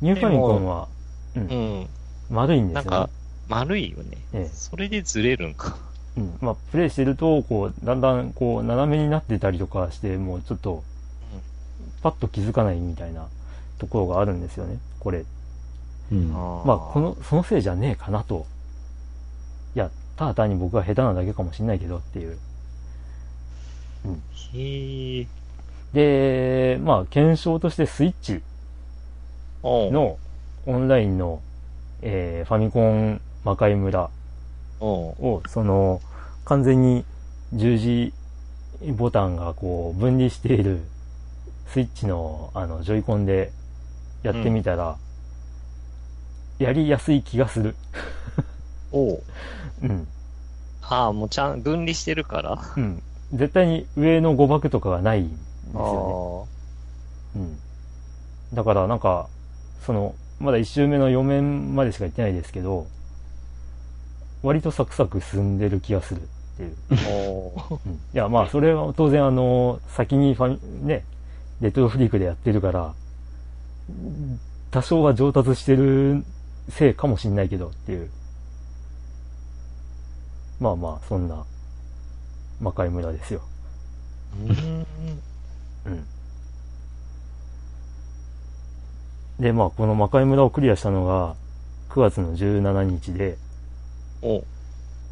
[0.01, 0.89] ニューファミコンは、
[1.37, 1.89] うん。
[2.31, 2.91] 丸いんですよね。
[2.91, 3.11] なんか、
[3.49, 4.19] 丸いよね。
[4.33, 5.77] ええ、それでずれるんか。
[6.17, 6.39] うん。
[6.41, 10.83] まあ、プレイしてると、こう、だんだん、こう、斜めになってたりとかして、もうちょっと、
[12.03, 13.27] パッと気づかないみたいな
[13.79, 15.25] ところがあるんですよね、これ。
[16.13, 16.33] うん。
[16.33, 18.47] まあ、この、そのせいじゃねえかなと。
[19.77, 22.39] いや、ただ単に僕が下手なだけかもしんないけどっていう。
[24.05, 24.23] うん。
[24.55, 25.27] へ
[25.93, 28.43] で、まあ、検証としてスイッチ
[29.63, 30.19] の
[30.67, 31.41] オンラインの、
[32.03, 34.11] えー、ファミコン魔界村
[34.81, 36.01] を、その、
[36.45, 37.05] 完全に
[37.53, 38.13] 十字
[38.97, 40.81] ボタンがこう分離している
[41.69, 43.53] スイッチのあのジョイコンで
[44.23, 44.97] やってみたら、
[46.59, 47.77] うん、やりやすい気がする。
[48.93, 49.23] おう。
[49.83, 50.09] うん。
[50.83, 52.59] ああ、もうちゃん、分離してるから。
[52.77, 53.03] うん。
[53.33, 56.49] 絶対に上の誤爆とかがないんですよ
[57.37, 57.43] ね。
[57.43, 57.59] うん。
[58.55, 59.29] だからなんか、
[59.87, 62.87] その、まだ1周目の4面までしか行ってないですけど、
[64.43, 66.25] 割とサクサク進んでる気がするっ
[66.57, 66.77] ていう。
[66.91, 71.05] うん、いや、まあ、それは当然あの、先にファミ、ね、
[71.61, 72.95] レトロフリークでやってるから、
[74.71, 76.25] 多少は上達してる
[76.71, 78.11] せいかもしんないけどっていう。
[80.59, 81.45] まあまあ、そんな、
[82.61, 83.43] 魔界村ですよ。
[84.47, 84.87] うん。
[85.87, 86.07] うん。
[89.41, 91.35] で、まあ、この魔界村をクリアしたのが、
[91.89, 93.39] 9月の17日で、
[94.23, 94.45] お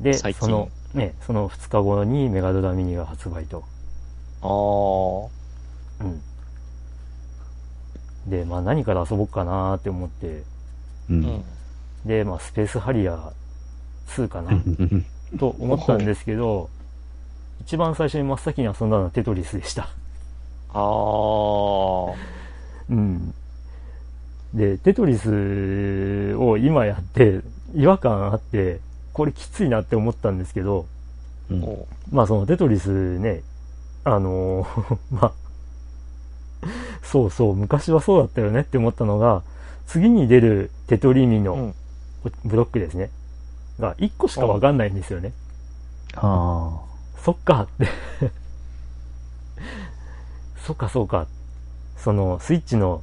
[0.00, 3.64] で、その、ね、その2日後にメガドラミニが発売と。
[4.42, 4.46] あ
[6.02, 6.04] あ。
[6.04, 6.20] うん。
[8.30, 10.42] で、まあ何から遊ぼうかなって思って、
[11.08, 11.42] うん。
[12.04, 13.32] で、まあスペースハリアー
[14.08, 14.50] 2かな
[15.38, 16.68] と思ったんですけど、
[17.62, 19.84] 一番最初に真っ先に遊んだのはテトリスでした。
[19.84, 19.88] あ
[20.74, 22.12] あ。
[22.90, 23.34] うん。
[24.54, 27.40] で、テトリスを今やって
[27.74, 28.80] 違和感あって、
[29.12, 30.86] これきついなって思ったんですけど、
[31.50, 31.64] うん、
[32.10, 33.42] まあそのテトリスね、
[34.04, 35.32] あのー、 まあ、
[37.02, 39.42] そうそう、昔はそうだったよねって思ったのが、
[39.86, 41.74] 次に出るテトリミの
[42.44, 43.10] ブロックですね。
[43.78, 45.32] が1個しかわかんないんですよね。
[46.14, 46.88] ああ。
[47.22, 47.88] そっかって
[50.64, 51.26] そっかそうか。
[51.96, 53.02] その、スイッチの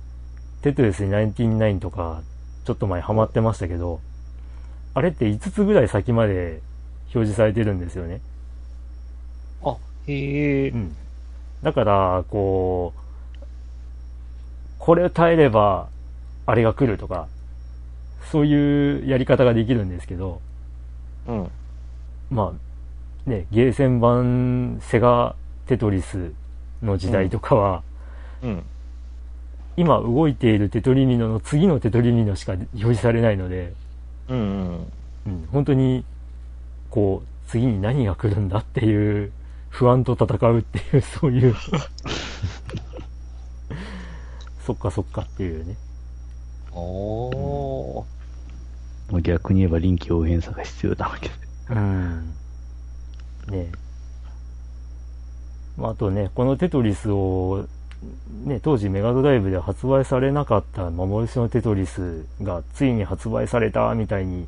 [0.66, 2.24] テトリス99とか、
[2.66, 4.00] ちょっと前ハマってましたけど、
[4.96, 6.60] あれって5つぐらい先まで
[7.14, 8.20] 表示されてるんですよね。
[9.64, 10.70] あ、へえ。
[10.70, 10.96] うん。
[11.62, 13.46] だから、こう、
[14.80, 15.88] これを耐えれば、
[16.48, 17.28] あれが来るとか、
[18.32, 20.42] そういうやり方ができるんですけど、
[21.28, 21.52] うん。
[22.32, 22.56] ま
[23.28, 25.36] あ、ね、ゲーセン版セガ
[25.68, 26.32] テトリス
[26.82, 27.84] の時代とかは、
[28.42, 28.64] うん、うん、
[29.78, 33.74] 今動いているテトリミノの次のテトリミノしか表示されないので、
[34.30, 34.92] うん、うん、
[35.26, 36.06] うん、本当に、
[36.90, 39.32] こう、次に何が来るんだっていう
[39.70, 41.56] 不安と戦うっていう、 そういう
[44.66, 45.76] そっかそっかっていうね。
[46.72, 48.06] おお、
[49.12, 51.36] もう逆に言えば臨機応変さが必要なわけで。
[51.70, 52.34] うん。
[53.50, 53.72] ね
[55.78, 57.68] まあ、あとね、このテトリスを、
[58.46, 64.48] ね、当時メガドライブで発売されなかった幻のテトリスがついに発売されたみたいに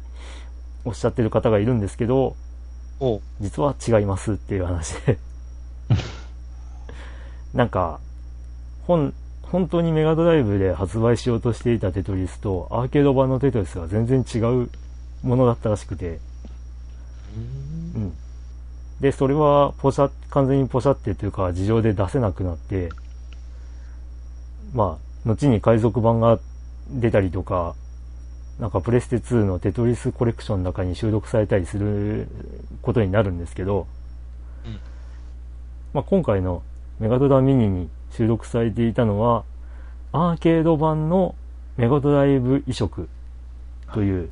[0.85, 2.35] おっしゃってる方がいるんですけど、
[3.39, 5.17] 実は違いますっていう話で。
[7.53, 7.99] なんか、
[8.83, 14.69] 本、本当にメガドライブで発売しようとしていたテトリスとアーケード版のテトリスが全然違う
[15.23, 16.19] ものだったらしくて、
[17.95, 18.13] うん。
[18.99, 22.89] で、それはポシャ、完全にポシャってというか事情で出せなくなって、
[24.73, 26.39] まあ、後に海賊版が
[26.89, 27.75] 出たりとか、
[28.59, 32.27] なんかプレステ2のテトリスコレクションの中に収録されたりする
[32.81, 33.87] ことになるんですけど、
[34.65, 34.79] うん、
[35.93, 36.63] まあ今回の
[36.99, 39.43] メガドラミニに収録されていたのは、
[40.11, 41.35] アーケード版の
[41.77, 43.07] メガドライブ移植
[43.93, 44.29] という、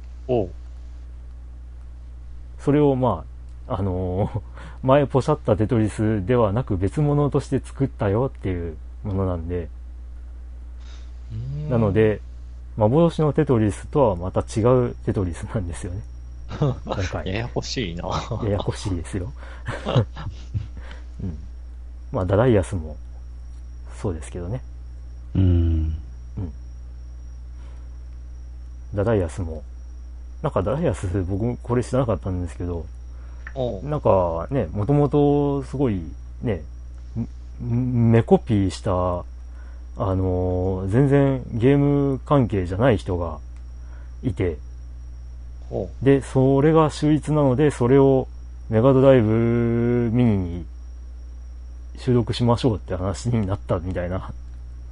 [2.57, 3.25] それをま
[3.67, 4.41] あ、あのー、
[4.81, 9.69] 前ポシャったテトリスではなく別物として作ったよっていうものなんで、
[11.69, 12.21] なので、
[12.77, 16.01] 幻のテトリスとはまた違うテトリスなんですよね。
[16.59, 16.75] 今
[17.11, 17.27] 回。
[17.31, 18.03] ややこしいな。
[18.43, 19.31] ややこしいですよ。
[21.23, 21.37] うん。
[22.11, 22.97] まあ、ダダイアスも
[24.01, 24.61] そうですけどね。
[25.35, 25.43] うん。
[26.37, 26.51] うん。
[28.93, 29.63] ダダイアスも、
[30.41, 32.85] なんかダダイアス僕これ知らなかったんですけど、
[33.83, 36.01] なんかね、もともとすごい
[36.41, 36.61] ね、
[37.59, 39.23] メコピーした
[39.97, 43.39] あのー、全然ゲーム関係じゃない人が
[44.23, 44.57] いて、
[46.01, 48.27] で、それが秀逸なので、それを
[48.69, 50.65] メガドライブミニに
[51.97, 54.33] 収録しましょうって話になったみたいな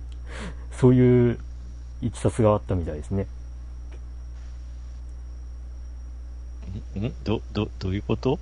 [0.72, 1.40] そういう
[2.02, 3.28] いきさつがあったみたいですね。
[7.00, 7.14] ん？
[7.24, 8.40] ど、ど、どういうこと？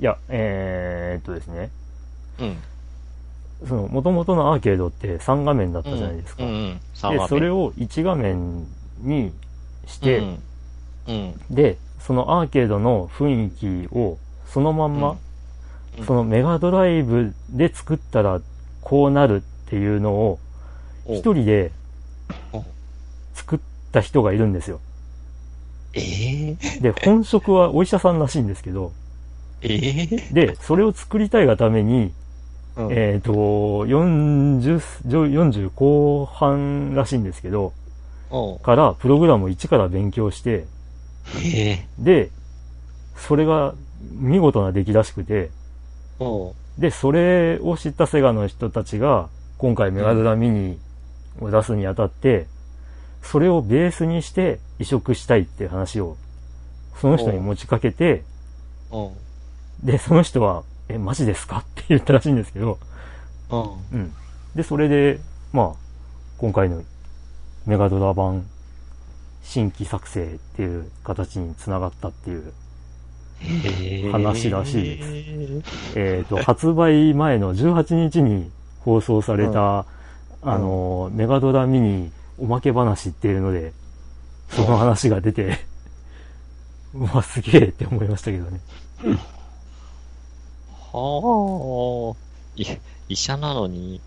[0.00, 1.70] いや、えー、っとですね。
[2.40, 2.56] うん。
[3.66, 6.44] その、元々のアーケードって3画面だったじゃないですか。
[6.44, 8.66] うんうんうん、で、それを1画面
[9.00, 9.32] に
[9.86, 10.38] して、うん
[11.08, 13.50] うん、で、そのアーケードの雰囲
[13.86, 15.16] 気をそのまんま、
[15.98, 18.40] うん、そのメガドライブで作ったら
[18.80, 19.40] こうなるっ
[19.70, 20.38] ていうのを、
[21.06, 21.72] 一人で
[23.34, 23.58] 作っ
[23.90, 24.80] た人がいるんですよ。
[25.94, 28.92] ええー、で、本職はお医者さんらしいんですけど、
[29.62, 32.12] ええー、で、それを作りたいがために、
[32.76, 33.32] うん、えっ、ー、と、
[33.86, 37.72] 40、40後半らしいんですけど、
[38.62, 40.64] からプログラムを一から勉強して、
[41.98, 42.30] で、
[43.16, 43.74] それが
[44.12, 45.50] 見事な出来らしくて、
[46.78, 50.78] で、それを知ったセガの人たちが、今回メガドラミニ
[51.40, 52.46] を出すにあたって、
[53.22, 56.16] それをベースにして移植したいっていう話を、
[57.00, 58.24] その人に持ちかけて、
[59.82, 61.64] で、その人は、え、マジですか？
[61.82, 62.78] って言ったらしいんですけど、
[63.50, 64.12] うん。
[64.54, 65.18] で、それで、
[65.52, 65.78] まあ、
[66.38, 66.82] 今回の
[67.66, 68.46] メガドラ版
[69.42, 75.98] 新規作成っていう形につながったっていう話らしいです。
[75.98, 79.86] えっ、と、発売前の18日に放送された、
[80.42, 83.72] うん、あの、メガドラミニおまけ話っていうので、
[84.48, 85.58] その話が出て、
[86.94, 88.60] うわ、すげえって思いましたけどね。
[90.92, 92.16] はあ、
[93.08, 94.00] 医者なのに、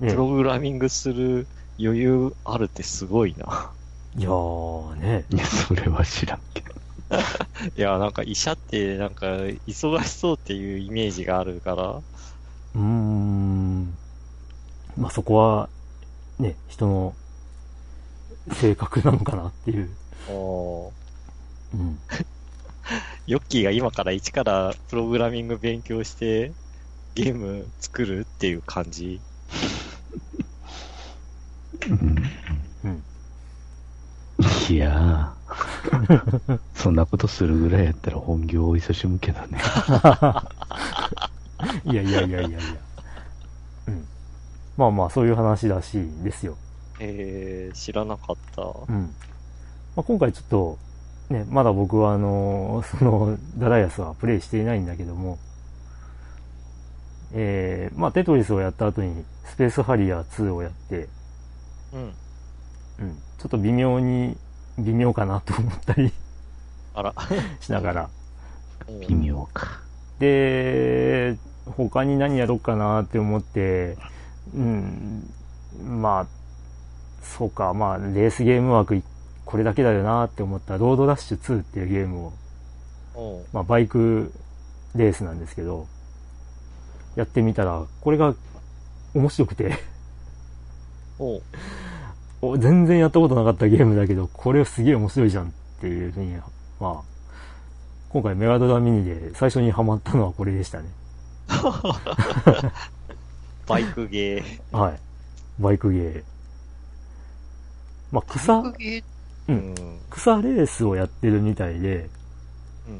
[0.00, 1.46] プログラミングする
[1.80, 3.70] 余裕あるってすごいな。
[4.16, 5.24] いやーね。
[5.30, 6.74] いや、それは知らんけど。
[7.76, 11.84] いや、なんか医者ってなんか忙しそうっていうイメージがあるから。
[11.84, 13.94] うーん。
[14.96, 15.68] まあ、そこは、
[16.38, 17.14] ね、人の
[18.52, 19.88] 性格なのかなっていう。
[20.28, 20.92] お
[21.74, 21.98] うん。
[23.26, 26.52] ヨッキーが今から一からプログラミング勉強して
[27.14, 29.20] ゲーム作るっていう感じ。
[31.88, 32.16] うん。
[32.84, 33.02] うん。
[34.70, 39.58] いやー、 そんなことするぐらいやったら本業を勤しむけどね。
[41.84, 42.80] いやいやいやいやいや。
[43.88, 44.04] うん。
[44.76, 46.56] まあまあ、そういう話らしいですよ。
[47.00, 48.62] えー、知らなかった。
[48.62, 49.14] うん。
[49.96, 50.78] まあ、今回ちょっと、
[51.30, 55.38] ね、まだ僕はあの、その、ダライアスはプレイしていないんだけども、
[57.32, 61.08] えー、まあ、テトリスをやった後に、スペースハリアー2をやって、
[61.92, 62.00] うん。
[62.00, 63.16] うん。
[63.38, 64.36] ちょっと微妙に、
[64.78, 66.12] 微妙かなと思ったり
[66.94, 67.14] あら。
[67.60, 68.08] しながら。
[69.06, 69.80] 微妙か。
[70.18, 73.98] で、他に何やろうかなって思って、
[74.54, 75.30] うん、
[75.84, 76.26] まあ、
[77.22, 79.02] そうか、まあ、レースゲーム枠
[79.48, 82.32] これだけだよなって思ったロードダッシュ2っていうゲーム
[83.16, 84.30] を、まあ、バイク
[84.94, 85.86] レースなんですけど、
[87.16, 88.34] やってみたら、これが
[89.14, 89.78] 面白くて
[92.58, 96.36] 全然やったことなかったゲームだけど、これすげえ面白いじゃんっていうふうに、
[96.78, 97.02] まあ、
[98.10, 100.90] 今回メガドラミニで最初にハマったのはこれでしたね。
[103.66, 104.76] バイクゲー。
[104.76, 105.00] はい。
[105.58, 106.22] バイクゲー。
[108.12, 108.62] まあ、草、
[109.48, 109.74] うん、
[110.10, 112.08] 草レースをやってるみたいで、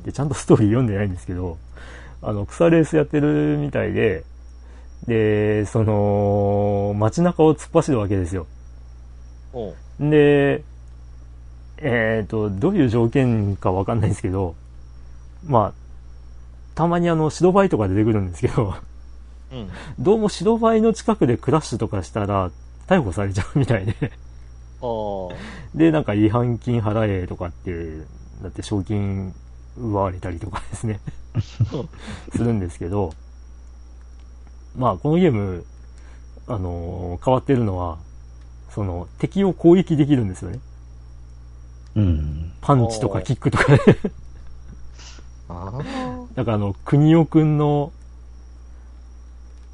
[0.04, 1.58] で、ちゃんとストーリー読んでないんですけど、
[2.22, 4.24] あの、草レースやってるみたいで、
[5.06, 8.46] で、その、街中を突っ走るわけですよ。
[10.00, 10.64] で、
[11.78, 14.54] えっ、ー、と、どういう条件かわかんないんですけど、
[15.46, 15.72] まあ、
[16.74, 18.74] たまにあの、白バイとか出てくるんですけど、
[19.52, 22.50] うん、どうも白バイの近くでクラッシュとかしたら、
[22.86, 24.12] 逮捕されちゃうみたいで
[25.74, 27.98] で、なんか違反金払えとかって、
[28.42, 29.34] だって賞金
[29.76, 31.00] 奪われたりとかですね。
[32.34, 33.12] するんですけど、
[34.76, 35.64] まあ、このゲーム、
[36.46, 37.98] あのー、変わってるのは、
[38.70, 40.60] その、敵を攻撃できるんですよね。
[41.96, 42.52] うん。
[42.60, 43.76] パンチとかキックとか。
[43.76, 43.78] で
[46.34, 47.92] だからあの、国尾くんの、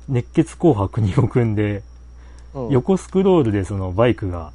[0.09, 1.83] 熱血硬派国尾くんで、
[2.71, 4.53] 横スクロールでそのバイクが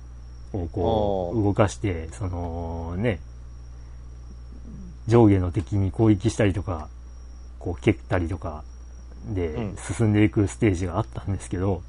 [0.54, 3.20] をこう動かして、そのね、
[5.08, 6.88] 上下の敵に攻撃したりとか、
[7.60, 8.64] こう蹴ったりとか
[9.28, 11.82] で進んでいくステージがあったんですけど、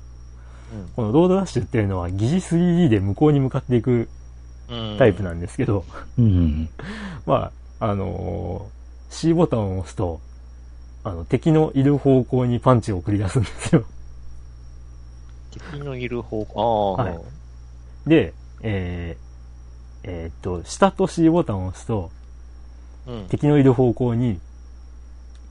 [0.97, 4.09] このロードダッシュっていうのは疑似 3D で向こうに向かっていく
[4.99, 5.85] タイプなんですけど、
[6.19, 6.69] うん。
[7.27, 7.51] ま
[7.81, 8.81] あ、あのー
[9.11, 10.21] C ボタンを押すと、
[11.03, 13.85] あの、敵のいる方向にパンチを繰り出すんですよ。
[15.51, 17.21] 敵のいる方向、ああ、はい。
[18.07, 18.33] で、
[18.63, 22.11] えー、えーっと、下と C ボタンを押すと、
[23.07, 23.27] うん。
[23.29, 24.39] 敵のいる方向に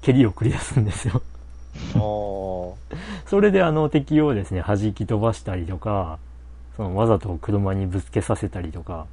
[0.02, 1.22] 蹴りを繰り出すんですよ。
[1.96, 2.96] あ
[3.28, 6.20] それであの敵をですね、弾き飛ばしたりとか、
[6.78, 9.08] そのわざと車にぶつけさせたりとか。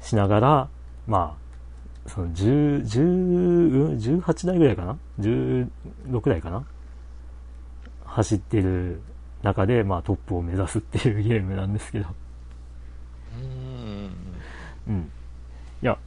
[0.00, 0.68] しながら、
[1.06, 1.34] ま
[2.06, 3.04] あ、その10、10、う
[3.94, 5.68] ん18台ぐらいかな ?16
[6.28, 6.64] 台かな？
[8.04, 9.00] 走ってる
[9.42, 12.06] 中で、まあトップを目指すっていうゲームなんですけど。
[14.88, 14.94] うん。
[14.94, 15.10] うん。
[15.82, 15.98] いや、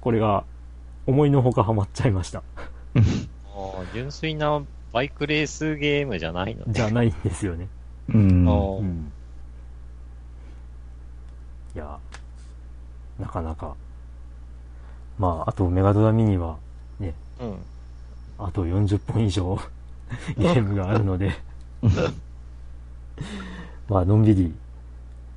[0.00, 0.44] これが
[1.06, 2.38] 思いのほかハマっちゃいました。
[2.38, 2.42] あ
[3.54, 4.62] あ、純粋な
[4.92, 6.72] バイクレースゲームじゃないのね。
[6.72, 7.68] じゃないんですよね。
[8.08, 8.46] うん。
[8.46, 9.12] うん。
[11.74, 11.98] いや、
[13.18, 13.74] なかなか。
[15.18, 16.56] まあ、あとメガドラミニは、
[16.98, 17.56] ね、うん。
[18.38, 19.58] あと40本以上
[20.38, 21.32] ゲームがあるので、
[23.88, 24.54] まあ、のんびり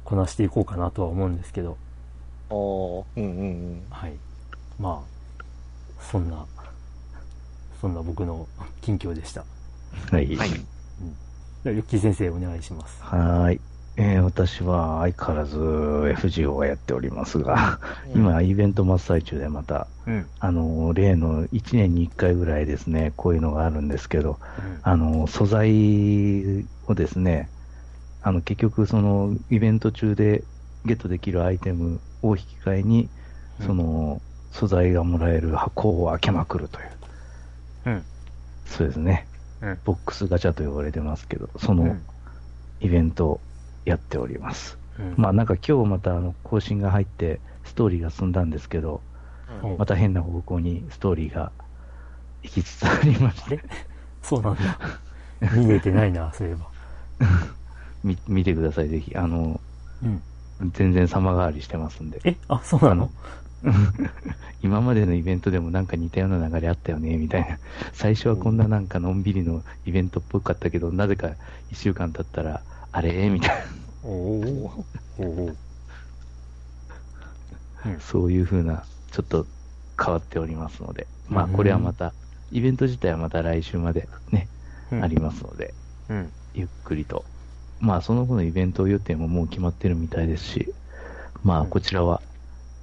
[0.06, 1.78] こなしていこうかなとは思うんですけど、
[3.16, 3.44] うんうんう
[3.76, 3.84] ん。
[3.90, 4.14] はい。
[4.80, 6.46] まあ、そんな、
[7.82, 8.48] そんな僕の
[8.82, 9.44] 近況でした。
[10.12, 10.36] はい。
[10.36, 10.50] はい。
[11.64, 13.02] ではヨッキー先生お願いします。
[13.04, 13.62] はーい。
[13.96, 17.80] えー私は相変わらず FGO をやっておりますが、
[18.16, 20.26] 今イベント真っ最中でまた、うん。
[20.40, 24.40] あの、例の1年に1回ぐらいですね、こういうのがあるんですけど、
[24.82, 27.50] あの、素材をですね、
[28.22, 30.44] あの、結局そのイベント中で
[30.86, 33.10] ゲットできるアイテムを引き換えに、
[33.60, 34.22] うんその、
[34.52, 36.90] 素材がもらえる箱を開けまくるという。
[37.86, 38.06] うん。
[38.66, 39.28] そうですね。
[39.62, 39.80] うん。
[39.86, 42.02] ボックスガチャと呼ばれてますけど、そのうん
[42.80, 43.40] イベントを
[43.86, 44.78] やっております。
[45.00, 49.02] うんまあなんか今日またあの更新が入ってストーリーが進んだんですけど、
[49.64, 51.52] うんまた変な方向にストーリーが
[52.44, 53.64] 行きつつありまして、
[54.22, 54.80] そうなんだ。
[55.56, 56.68] 見れてないな、そういえば。
[58.04, 59.16] み見てください、ぜひ。
[59.16, 59.62] あの、
[60.02, 60.24] うん。
[60.72, 62.22] 全然様変わりしてますんで。
[62.24, 63.12] え、あ、そうなの？
[64.62, 67.60] 今までのイベントでもなんか似たような流れあったよね、みたいな。
[67.94, 71.32] 最初はこんななんかのんびりのイベントっぽかったけど、なぜか
[71.72, 72.62] 一週間経ったら、
[72.92, 73.30] あれ？
[73.30, 74.10] みたいな。
[74.10, 74.12] お
[75.18, 75.54] お
[78.00, 79.46] そういう風な、ちょっと
[80.02, 81.08] 変わっておりますので。
[81.28, 82.14] まあこれはまた、
[82.52, 84.48] イベント自体はまた来週までね、
[84.92, 85.74] うんありますので、
[86.10, 86.32] うん。
[86.54, 87.26] ゆっくりと。
[87.84, 90.76] まあ、その後のイベント予定ももう決まってるみたいですし、
[91.44, 92.24] まあ、うんこちらは、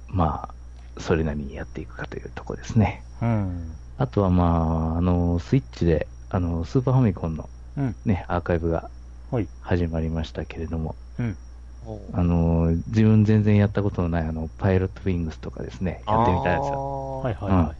[0.07, 0.55] ま
[0.97, 3.05] あ、それなりにやっていくかというところですね。
[3.21, 3.81] うん。
[3.97, 7.97] あとは、まあ、あの、スイッチで、あの、スーパーファミコンのうん。
[8.05, 8.91] ね、アーカイブが
[9.29, 9.51] はい。
[9.59, 11.39] 始まりましたけれども、うん。
[11.81, 16.81] おあの、自分全然やったことのない、あの、パイロットウィングスとかですね、やってみたいですよ。
[17.19, 17.75] よはいはいは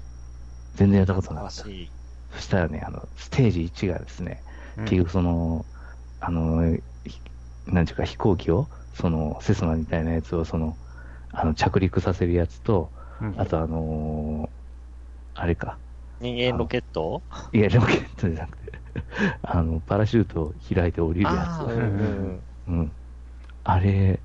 [0.74, 1.74] 全然やったことなかった。
[2.32, 4.44] そしたらね、あの、ステージ1がですね、
[4.76, 4.82] い。
[4.86, 5.68] 結局その、
[6.20, 6.84] あの、ひ
[7.66, 10.80] なんていうか飛行機を、その、セスナみたいなやつを、その、
[11.32, 14.62] あの、着陸させるやつと、うん、あとあのー
[15.36, 15.80] あれか、
[16.20, 17.26] 人間ロケット？
[17.54, 18.82] いや、ロケットじゃなくて、
[19.42, 21.66] あの、パラシュートを開いて降りるやああ、つ。
[21.66, 22.04] うんう
[22.38, 22.98] んうん。
[23.64, 24.24] あれ、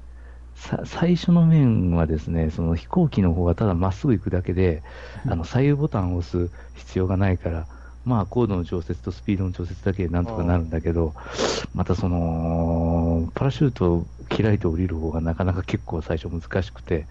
[0.55, 4.85] さ、最初の面はですね、その飛行機の方がただまっすぐ行くだけで、
[5.24, 5.33] うん。
[5.33, 7.68] あの、左右ボタンを押す必要がないから、
[8.07, 11.14] まあ、高度の調節とスピードの調節だけでなんとかなるんだけど、
[11.74, 17.09] またその、パラシュートを開いて降りる方がなかなか結構最初難しくて、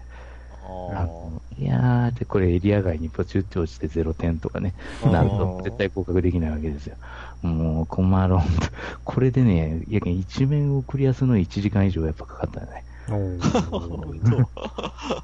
[0.62, 4.74] ああのいやーってこれエリア外にポチュって落ちて0点とかね、
[5.04, 6.96] うんなると絶対合格できないわけですよ。
[7.42, 8.68] もう困ろんと。
[9.04, 12.84] これでね、いや一面をクリアするのに1時間以上やっぱかかったよね。
[13.08, 14.46] おー。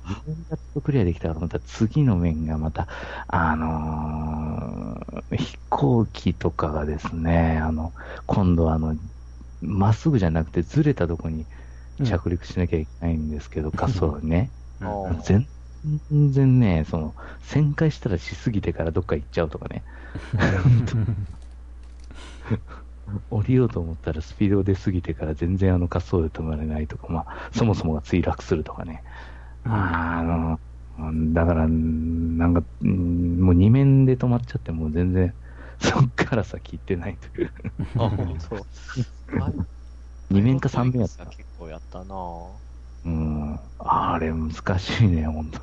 [0.04, 2.88] 自分がちょっとクリアできたから、また次の面がまた、
[3.28, 7.94] あのー飛行機とかがですね、あの、
[8.26, 8.96] 今度あの、
[9.60, 11.48] まっすぐじゃなくてずれたとこに
[12.02, 14.54] 着陸しなきゃいけないんですけど、滑走路にね。
[16.10, 19.84] 全然ね、その、旋回したらしすぎてからどっか行っちゃうとかね。
[23.30, 29.02] 降りようと思ったらスピード出すぎてから全然あの滑走路で止まれないとか、まあ、そもそもが墜落するとかね。
[29.64, 30.60] あの、
[30.98, 35.34] うんだから、うんなんか、うんもう二面で止まっちゃって、もう全然、
[35.80, 37.52] そっから先行ってないという。
[37.96, 38.66] あ、 本当。
[40.30, 41.26] 二面か三面やった。
[41.26, 42.48] 結構やったなぁ。
[43.04, 43.60] うん。
[43.78, 45.60] あれ難しいね、ほんと。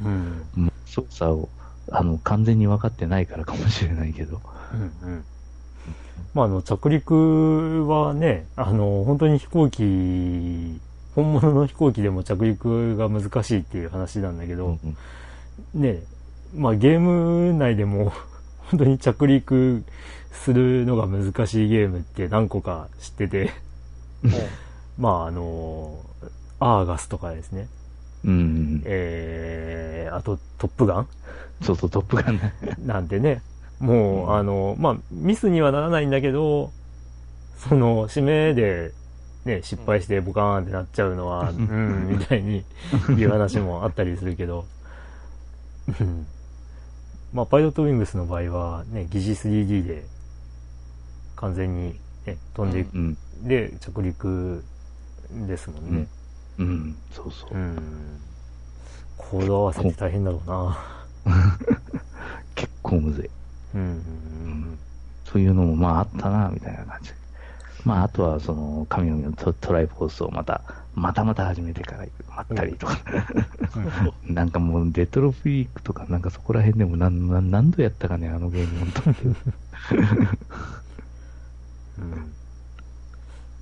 [0.00, 0.50] うん。
[0.84, 1.48] 操作を、
[1.90, 4.42] あの、完全に分かってないからかもしれないけど。
[4.72, 4.96] うん。
[5.00, 5.24] うん。
[6.34, 10.80] まあ、あの、着陸はね、あの、本当に飛行機、
[11.14, 14.96] 本物の飛行機でも着陸が難しいっていう話なんだけど、うん
[15.74, 16.02] うん、ね、
[16.56, 18.12] まあゲーム内でも
[18.70, 19.84] 本当に着陸
[20.32, 23.52] するのが難しいゲームって何個か知ってて
[24.98, 25.98] まああの、
[26.60, 27.68] アーガスとかですね。
[28.24, 28.82] うん。
[28.84, 31.08] えー、あと、トップガン
[31.62, 32.40] そうそう、トップガン
[32.86, 33.42] なんてね。
[33.80, 36.72] もう、うん、あの、まあ、ミスにはならないんだけど、
[37.68, 38.92] その、指名で、
[39.44, 42.64] ね、失敗してボカーンってなっちゃうのは、うん、みたいに
[43.10, 44.64] いう話もあったりするけど、
[47.34, 50.04] まあ、パイロットウィングスの場合は、ね、疑似 3D で
[51.36, 51.94] 完全に、
[52.26, 54.64] ね、飛んでいく、うん、で、着陸
[55.46, 56.06] ですもんね。
[56.58, 57.54] うん、うん、そうそう。
[57.54, 58.20] うん。
[59.16, 60.78] コード合わせて大変だろうな。
[62.54, 63.30] 結構むずい。
[63.74, 64.78] うん、うん。
[65.24, 67.10] そういうのもまああったな、みたいな感じ。
[67.84, 70.62] まあ、あとは、その、神々のトトライブコースをまた、
[70.94, 72.98] またまた始めてからまったりとか。
[74.24, 79.36] なんかもう、デトロフィークとか、なんかそこら辺でも何何何度やったかね、あのゲーム、本当に。
[81.96, 82.32] うん、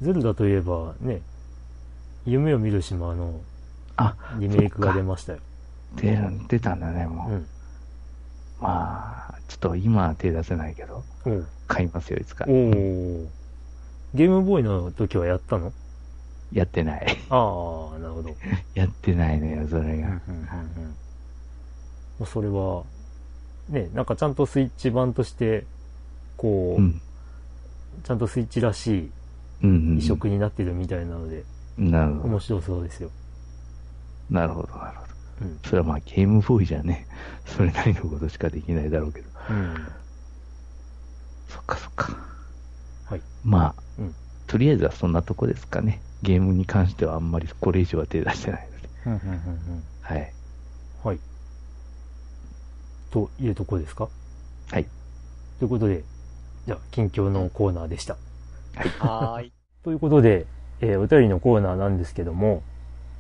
[0.01, 1.21] ゼルダといえば、ね、
[2.25, 3.41] 夢を見る島の
[4.39, 5.39] リメイクが出ましたよ。
[5.97, 6.17] 出
[6.49, 7.33] 出たんだね、もう。
[7.33, 7.47] うん、
[8.61, 11.05] まあ、ちょっと今は手出せないけど、
[11.67, 12.47] 買いますよ、いつか。
[12.49, 12.51] お
[14.15, 15.75] ゲームボーイの時はやったの？
[16.53, 17.19] やってない。
[17.29, 18.35] ああ、なるほど。
[18.75, 20.21] やってないのよ、それが。
[22.27, 22.85] それは、
[23.69, 25.65] ね、なんかちゃんとスイッチ版として、
[26.39, 27.01] こう、うん、
[28.03, 29.11] ちゃんとスイッチらし
[29.63, 31.45] い移植になってるみたいなので、
[31.77, 32.29] なるほど。
[32.29, 33.11] 面白そうですよ。
[34.31, 35.13] なるほど、なるほど。
[35.43, 37.07] うん、それはまあゲームボーイじゃね、
[37.45, 39.32] それなりのことしかできないだろうけど。
[39.53, 39.89] うん、
[41.49, 42.17] そっかそっか。
[43.07, 43.21] はい。
[43.45, 44.15] まあ、うん、
[44.47, 46.01] とりあえずはそんなとこですかね。
[46.23, 48.89] ゲームに関してはあんまりこれ以上は手出してないので。
[49.07, 50.33] うんうんうんうん、はい。
[51.05, 51.19] はい。
[53.11, 54.09] というとこですか？
[54.71, 54.87] はい。
[55.59, 56.05] ということで、
[56.67, 58.17] じゃあ、近況のコーナーでした。
[59.01, 59.53] はい。
[59.85, 60.47] ということで、
[60.81, 62.63] えー、お便りのコーナーなんですけども、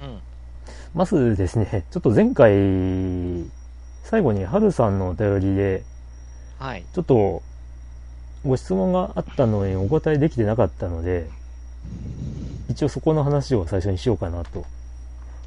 [0.00, 0.20] うん。
[0.94, 2.52] まずですね、ちょっと前回、
[4.04, 5.84] 最後にハルさんのお便りで、
[6.62, 6.84] はい。
[6.94, 7.42] ちょっと、
[8.46, 11.28] ご質問があったのにお答えできてなかったので、
[12.68, 14.64] 一応そこの話を最初にしようかなと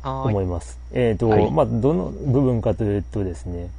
[0.03, 0.77] 思います。
[0.91, 3.69] えっ、ー、と、はい、まあ、どの部分かというとですね、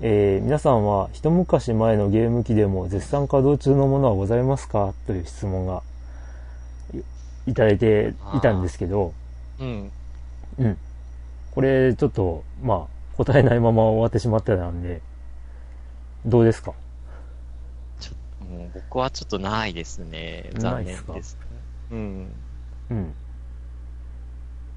[0.00, 5.82] えー、皆さんは一昔前のゲーム機でも絶賛稼働中のものはございますかという質問が
[7.48, 9.12] いただいていたんですけど、
[9.58, 9.90] うん。
[10.56, 10.78] うん。
[11.50, 15.02] これちょっと、まあ、答えないまま終わってしまってたんで、
[16.26, 16.74] どうですか？
[18.00, 20.50] ちょもう僕はちょっとないですね。
[20.54, 21.38] 残念です。
[21.90, 22.32] うん。
[22.90, 23.14] うん。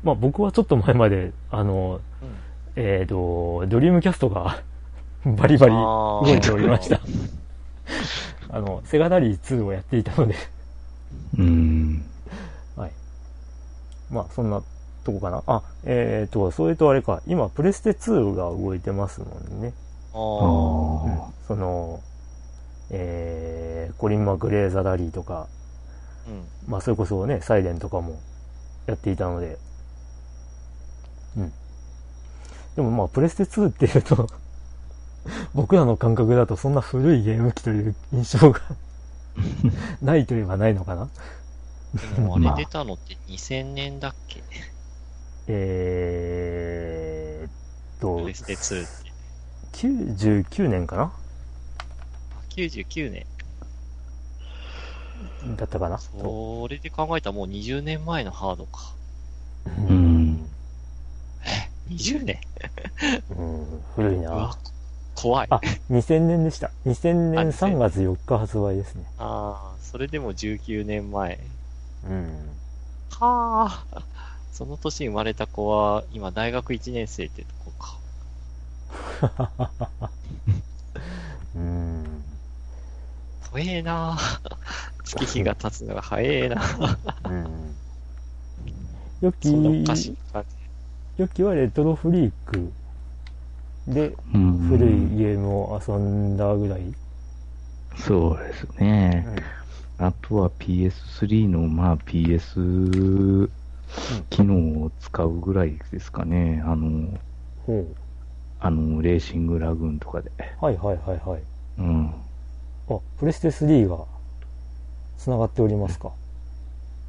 [0.04, 2.30] まあ僕はちょっと前まで、あの、うん、
[2.76, 4.62] えっ、ー、と、ドリームキャストが
[5.26, 7.00] バリバリ動いておりました。
[8.50, 10.36] あの、セガダリー2をやっていたので
[11.38, 12.06] うん。
[12.76, 12.91] はい。
[14.12, 14.62] まあ、そんな
[15.04, 15.44] とこかな。
[15.48, 19.28] あ、えっ、ー、と、それとあれか、今、プレステ2が動いてますも
[19.58, 19.74] んね。
[20.14, 20.20] ああ、
[21.05, 22.01] うん、その、
[22.91, 25.47] えー、コリン・マクレーザダリーとか、
[26.28, 28.20] うん、まあ、それこそね、サイレンとかも
[28.86, 29.57] やっていたので、
[31.38, 31.51] うん。
[32.76, 34.28] でもまあ、プレステ2っていうと
[35.53, 38.61] 僕らの感覚だとそんな古いゲーム機という印象が
[40.01, 41.09] ないといえばないのかな。
[42.16, 44.43] でもあれ出たのって2000年だっけ、
[45.47, 47.51] えーっ
[47.99, 49.12] と、プレステ2って。
[49.74, 51.12] 99年かな
[52.52, 53.26] ?99 年。
[55.58, 55.98] だったかな？
[55.98, 58.94] それで考えたらもう20年前のハードか。
[59.90, 60.48] うん。
[61.46, 62.40] え、20年
[63.30, 64.58] うん、古いな。
[65.16, 65.48] 怖い。
[65.50, 65.60] あ、
[65.90, 66.72] 2000年でした。
[66.86, 69.06] 2000年3月4日発売ですね。
[69.18, 71.40] ああ、それでも19年前。
[72.06, 72.50] うん。
[73.12, 74.04] はあ。
[74.52, 77.48] その年生まれた子は、今大学1年生ってと。
[81.56, 82.24] うん。
[83.52, 84.18] 早えな
[85.04, 86.62] 月日が経つのが早えな
[87.30, 87.76] うん。
[89.22, 89.52] よき、
[91.18, 92.74] よきはレトロフリーク
[93.88, 96.94] で、古いゲームを遊んだぐらい
[97.96, 99.26] そうですね。
[100.00, 103.50] うん、あとは PS3 の、まあ PS
[104.30, 106.64] 機能を使うぐらいですかね。
[106.66, 107.20] あの、
[107.66, 108.03] ほう
[108.66, 110.32] あの、レーシングラグーンとかで。
[110.61, 111.41] はいはいはいはい。
[111.80, 112.14] うん。
[112.89, 114.05] あ、プレステ3が
[115.18, 116.11] 繋がっておりますか？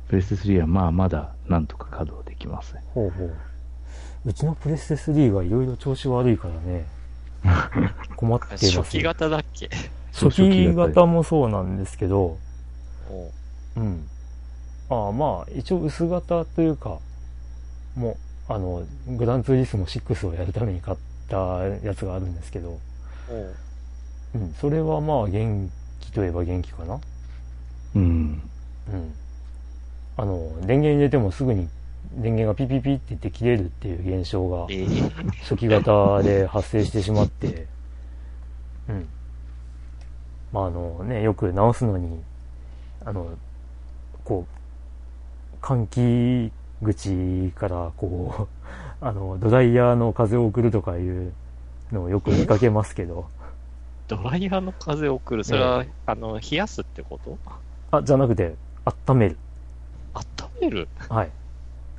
[0.09, 3.37] プレステ3はまあまだなんとか稼働できますほうほう。
[4.27, 6.87] うちのプレステ3がいろいろ調子悪いからね。
[8.17, 8.77] 困ってます。
[8.81, 9.71] 初期型だっけ？
[10.13, 12.37] 初期型もそうなんですけど、
[13.77, 14.09] うん。
[14.91, 16.99] ああ、まあ、一応薄型というか、
[17.97, 18.11] も
[18.49, 18.83] う、あの、
[19.17, 20.97] グランツーリスモ6をやるために買っ
[21.29, 22.79] たやつがあるんですけど、
[24.35, 25.71] うん、それはまあ元
[26.01, 27.01] 気といえば元気かな。
[27.95, 28.03] うん。
[28.93, 29.15] うん。
[30.17, 31.69] あの、電源入れてもすぐに
[32.13, 37.67] 電源がピピピって言って切れるっていう現象がえー、初期型で発生してしまって、
[38.89, 39.09] うん。
[40.53, 42.21] まああのね、よく直すのに、
[43.05, 43.37] あの、
[44.25, 46.53] こう、換気
[46.85, 48.49] 口からこう、
[49.01, 51.33] あの、ドライヤーの風を送るとかいう
[51.93, 53.27] のをよく見かけますけど、
[54.09, 55.45] ドライヤーの風を送る。
[55.45, 57.39] それは、あの、冷やすってこと？
[57.91, 58.55] あ、じゃなくて、
[59.09, 59.37] 温める。
[60.15, 60.25] 温
[60.61, 60.89] める？
[61.09, 61.31] はい。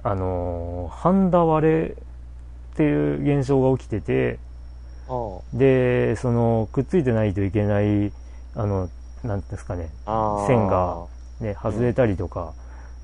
[0.03, 4.37] あのー、ハンダ割れっていう現象が起きてて、
[5.09, 8.11] あで、その、くっついてないといけない、
[8.55, 8.89] あの、
[9.23, 9.89] なんですかね。
[10.47, 11.07] 線が
[11.39, 12.53] ね、外れたりとか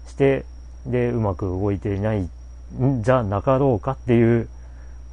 [0.08, 0.46] して、
[0.86, 2.30] で、うまく動いていない
[2.80, 4.48] んじゃなかろうかっていう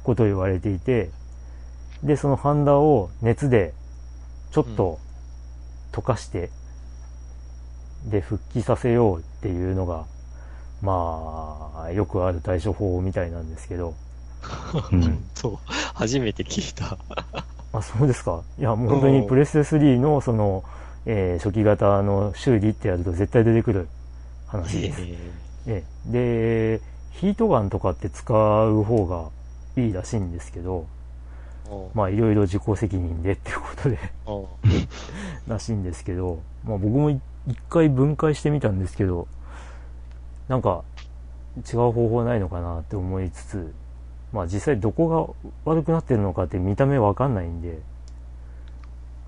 [0.03, 1.09] ことを言われていて、
[2.03, 3.73] で、そのハンダを熱で
[4.51, 4.99] ちょっと
[5.91, 6.49] 溶かして、
[8.05, 10.05] で、復帰させようっていうのが、
[10.81, 13.93] まあ、よくある対処法みたいなんですけど、
[14.91, 15.25] うん。
[15.35, 15.57] そう。
[15.67, 16.97] 初めて聞いた。
[17.73, 18.41] あ、そうですか。
[18.57, 20.63] いや、もう本当にプレステ3のその、
[21.05, 23.87] えー初期型の修理ってやると絶対出てくる
[24.47, 25.01] 話です。
[25.01, 25.17] え
[25.67, 26.81] えで、
[27.11, 28.33] ヒートガンとかって使
[28.65, 29.29] う方が
[29.81, 30.87] いいらしいんですけど、
[31.93, 33.99] まあいろいろ自己責任でっていうことで
[35.47, 39.27] らしいんですけど、まあ僕もい一回分解してみたんですけど、
[40.47, 40.83] なんか
[41.57, 43.73] 違う方法ないのかなって思いつつ、
[44.31, 47.79] まあ実際どこが悪くなってるのかって見た目わかんないんで、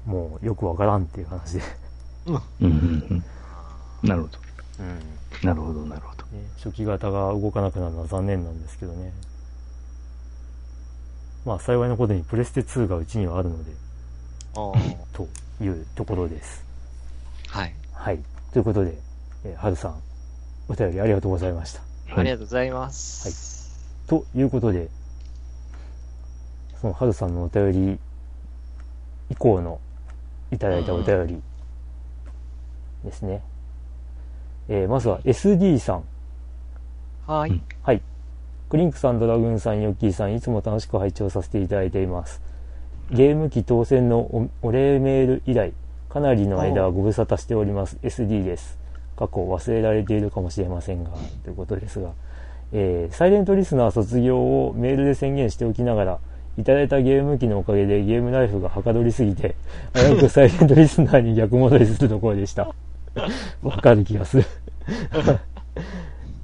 [0.06, 1.64] もうよくわからんっていう話で。
[2.28, 2.72] うんうん
[3.10, 3.24] うん。
[4.08, 4.40] なるほど。
[4.80, 5.21] うん。
[5.44, 6.24] なるほど、なるほど。
[6.26, 9.12] ね、初期型が動かなくなるのは残念なんですけどね。
[11.46, 13.72] まあ幸いなことにプレステ2がうちにはあるので、
[14.54, 14.72] あ
[15.14, 15.28] と
[15.64, 16.64] いうところです。
[17.48, 17.74] はい。
[17.94, 18.20] はい。
[18.54, 18.98] ということで、
[19.44, 19.96] えー、はるさん、
[20.68, 21.82] お便りありがとうございました。
[22.16, 23.86] ありがとうございます。
[24.08, 24.89] ということで、
[26.80, 28.00] そのはるさんのお便り
[29.30, 29.80] 以降の
[30.52, 31.42] いただいたお便り
[33.04, 33.42] ですね。
[34.70, 36.03] えーまずは SD さん。
[37.28, 37.49] はい。
[37.51, 38.01] うんはい。
[38.70, 42.41] クリンクさん、ドラグーンさん、ヨッキーさん、いつも楽しく拝聴させていただいています。
[43.12, 45.74] ゲーム機当選のおお礼メール以来、
[46.09, 47.97] かなりの間ご無沙汰しております。
[48.01, 48.80] SD です。
[49.18, 51.12] 過去忘れられているかもしれませんが、
[51.43, 52.12] ということですが、
[52.72, 56.20] えーサイレントリスナー卒業をメールで宣言しておきながら、
[56.57, 59.55] いただいたゲーム機のおかげでゲームライフがはかどりすぎて、
[59.93, 62.74] 危うくサイレントリスナーに逆戻りするところでした。
[63.62, 64.45] わかる気がする。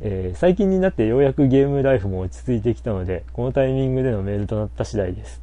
[0.02, 5.42] えー最近になってようやくゲームライフも落ち着いてきたので、このタイミングでのメールとなった次第です。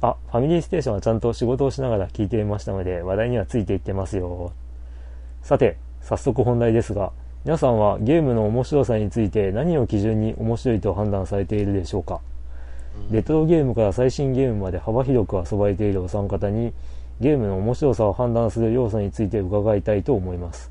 [0.00, 4.52] あ、ファミリーステーションはちゃんと仕事をしながら聞いていましたので、話題にはついていってますよ。
[5.42, 7.12] さて、早速本題ですが、
[7.44, 12.20] 皆さんはゲームの面白さについて何を基準に面白いと判断されているでしょうか？
[13.10, 16.72] レトロゲームから最新ゲームまで幅広く遊ばれているお三方に
[17.20, 20.70] ゲームの面白さを判断する要素について伺いたいと思います。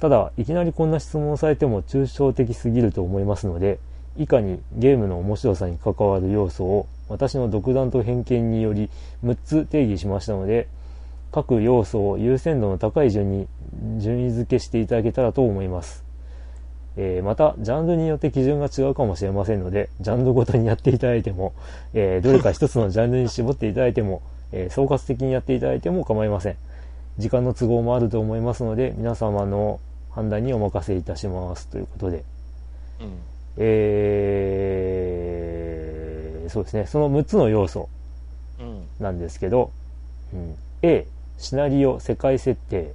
[0.00, 3.78] ただいきなりこんな質問をされても抽象的すぎると思いますので
[4.16, 8.90] 以下にゲームの面白さに関わる要素を私の独断と偏見により
[9.24, 10.66] 6つ定義しましたので
[11.30, 13.46] 各要素を優先度の高い順に
[13.98, 16.04] 順位付けしていただけたらと思います。
[16.96, 21.54] えーまた、ジャンルによって基準が違うかもしれませんので、ジャンルごとにやっていただいても、
[21.94, 24.20] えーどれか一つのジャンルに絞っていただいても、
[24.52, 26.56] えー総括的にやっていただいても構いません。
[27.18, 29.80] 時間の都合もあると思いますので、皆様の
[30.10, 31.66] 判断にお任せいたします。
[31.68, 32.24] ということで、
[33.00, 33.18] うん。
[33.58, 37.88] えーそうですね、その6つの要素
[38.60, 38.84] うん。
[39.00, 39.72] なんですけど、
[40.34, 41.06] うん、A、
[41.38, 42.92] シナリオ、世界設定。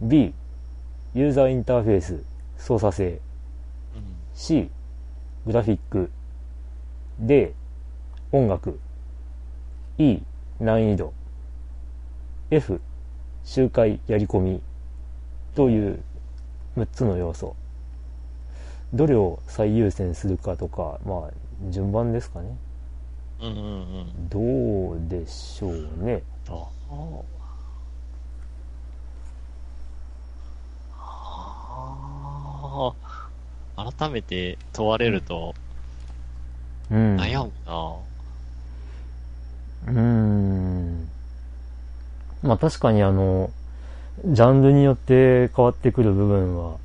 [0.00, 0.32] B、
[1.14, 2.22] ユーザーインターフェース、
[2.56, 3.20] 操作性。
[4.34, 4.70] C、
[5.46, 6.10] グラフィック。
[7.18, 7.52] D、
[8.32, 8.78] 音楽。
[9.98, 10.22] E、
[10.60, 11.12] 難易度。
[12.50, 12.80] F、
[13.44, 14.62] 周回やり込み。
[15.54, 16.02] という
[16.76, 17.56] 6つの要素。
[18.94, 21.32] どれを最優先するかとか、まあ、
[21.70, 22.56] 順番ですかね。
[23.40, 23.50] うん。
[23.50, 23.56] うん。
[23.56, 23.60] う
[24.04, 24.28] ん。
[24.28, 26.22] どうでしょうね。
[26.48, 26.68] あ
[30.96, 32.94] あ
[33.76, 35.54] あ、改めて問われると、
[36.90, 37.16] うん。
[37.16, 37.96] 悩むな
[39.86, 41.08] うん。
[42.42, 43.50] まあ確かにあの、
[44.24, 46.76] ジャンルによって変わってくる部分は、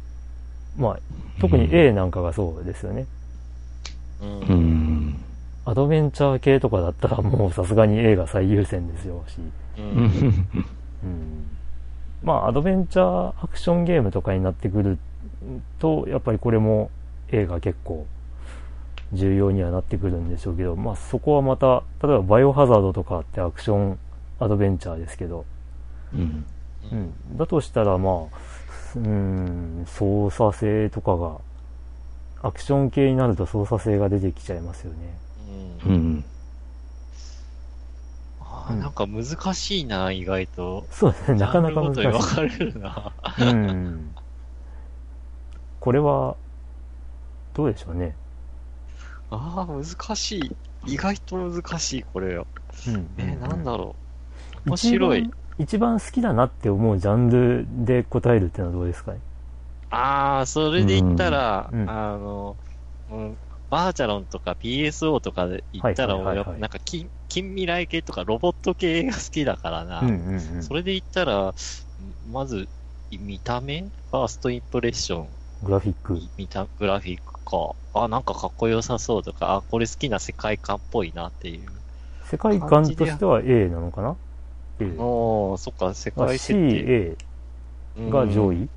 [0.77, 0.99] まあ、
[1.39, 3.05] 特に A なんかがそうですよね。
[4.21, 5.15] うん。
[5.65, 9.37] アドベンチャー系とかだったらもうさすがに A が最優先ですよし。
[9.77, 10.45] うん。
[11.03, 11.45] うん、
[12.23, 14.97] まあ、アドベンチャーアクションゲームとかになってくる
[15.79, 16.91] と、やっぱりこれも
[17.31, 18.05] A が結構
[19.13, 23.99] 重要にはなってくるんでしょうけど、まあそこはまた、例えばバイオハザードとかってアクション
[24.39, 25.45] アドベンチャーですけど、
[26.13, 26.45] うん。
[26.91, 27.37] うん。
[27.37, 28.13] だとしたらまあ、
[28.95, 31.37] うん、操作性とかが、
[32.41, 34.97] アクション系になると操作性が出てきちゃいますよね。
[35.85, 35.93] うん。
[35.93, 36.25] うん。
[38.41, 40.85] ああ、なんか難しいな、意外と。
[40.91, 42.07] そうですね、なかなか難しい。
[42.07, 43.11] 分かれるな。
[43.39, 44.15] うん。
[45.79, 46.35] これは、
[47.53, 48.15] どうでしょうね。
[49.31, 50.55] ああ、難しい。
[50.85, 52.45] 意外と難しい、これよ。
[52.87, 53.95] うん、えー、なんだろ
[54.65, 54.69] う。
[54.69, 55.31] 面白い。
[55.59, 59.13] 一番好きだなって思うジャンルで答えるっていうのはどうですか？
[59.13, 59.19] ね
[59.91, 62.55] ああ、それで言ったら、うん、あの、
[63.11, 63.37] うん、
[63.69, 69.99] バーチャロンとか PSO とかで言ったら、俺なんか近近未来系とかロボット系が好きだからな。
[70.01, 71.53] うんうんうん、それで言ったら、
[72.31, 72.67] まず、
[73.11, 73.81] 見た目？
[73.81, 75.27] ファーストインプレッション。
[75.63, 76.19] グラフィック。
[76.37, 77.75] 見た、グラフィックか。
[77.93, 81.69] あ、なんかかっこよさそうとか、あ、これ好きな世界観っぽいなっていう。
[82.25, 84.15] 世界観としては A なのかな
[84.79, 84.95] ?A。
[84.97, 87.17] おそっか、世界設定。
[87.97, 88.69] CA が上位、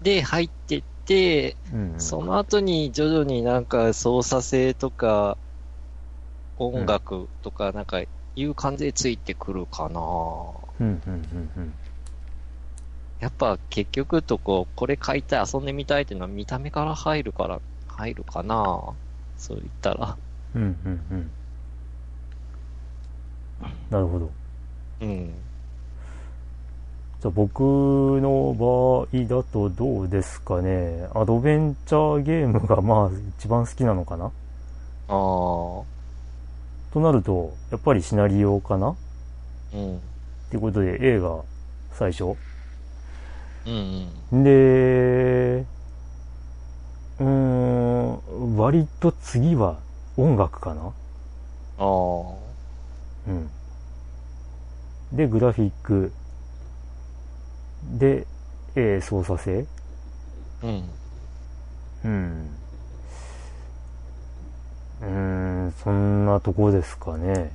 [0.00, 5.36] で、入ってって、うんうん、その後に徐々になんか操作性とか、
[6.56, 8.02] 音楽とかなんか
[8.34, 11.74] いう感じでついてくるかな、うんうんうんうん、
[13.20, 18.54] やっぱ結局とこ、これ買いたい、遊んでみたいっていうのは見た目から入るから、入るかな
[19.36, 20.16] そう言ったら。
[20.54, 21.30] うんうんうん。
[23.90, 24.30] なるほど。
[25.00, 25.34] うん。
[27.20, 31.08] じゃあ僕の場合だとどうですかね。
[31.14, 34.32] アドベンチャーゲームがまあ一番好きなのかなああ。
[35.08, 35.84] と
[37.00, 38.94] なると、やっぱりシナリオかな
[39.74, 39.96] うん。
[39.96, 40.00] っ
[40.50, 41.42] ていうことで A が
[41.92, 42.36] 最初。
[43.66, 44.44] うんうん。
[44.44, 45.64] で、
[47.20, 49.78] うーん、割と次は
[50.16, 50.90] 音楽かなあ
[51.78, 51.84] あ。
[53.28, 53.50] うん。
[55.12, 56.12] で、グラフィック。
[57.98, 58.26] で、
[58.74, 59.66] えー、操作性。
[60.62, 60.84] うん。
[62.04, 62.50] うん。
[65.00, 67.52] うん、そんなとこですかね。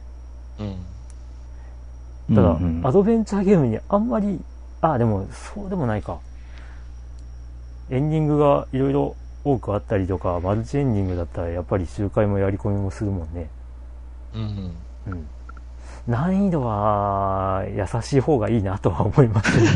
[0.60, 2.36] うん。
[2.36, 4.40] ただ、うんうん、アドベンチャーゲームにあんまり、
[4.92, 6.20] あ、でも、そうでもないか。
[7.90, 9.16] エンディングがいろいろ
[9.46, 13.50] 多くあったりとか、マルチエンディングだったらやっぱり周回もやり込みもするもんね。
[14.34, 14.76] うん、
[15.08, 15.28] うん。
[16.06, 19.70] 難易度は優しい方がいいなとは思いますね。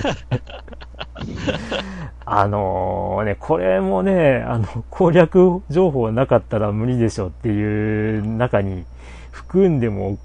[2.26, 8.84] あのね、これもね、あの、攻略情報なかったら無理でしょっていう中に
[9.32, 10.18] 含んでも、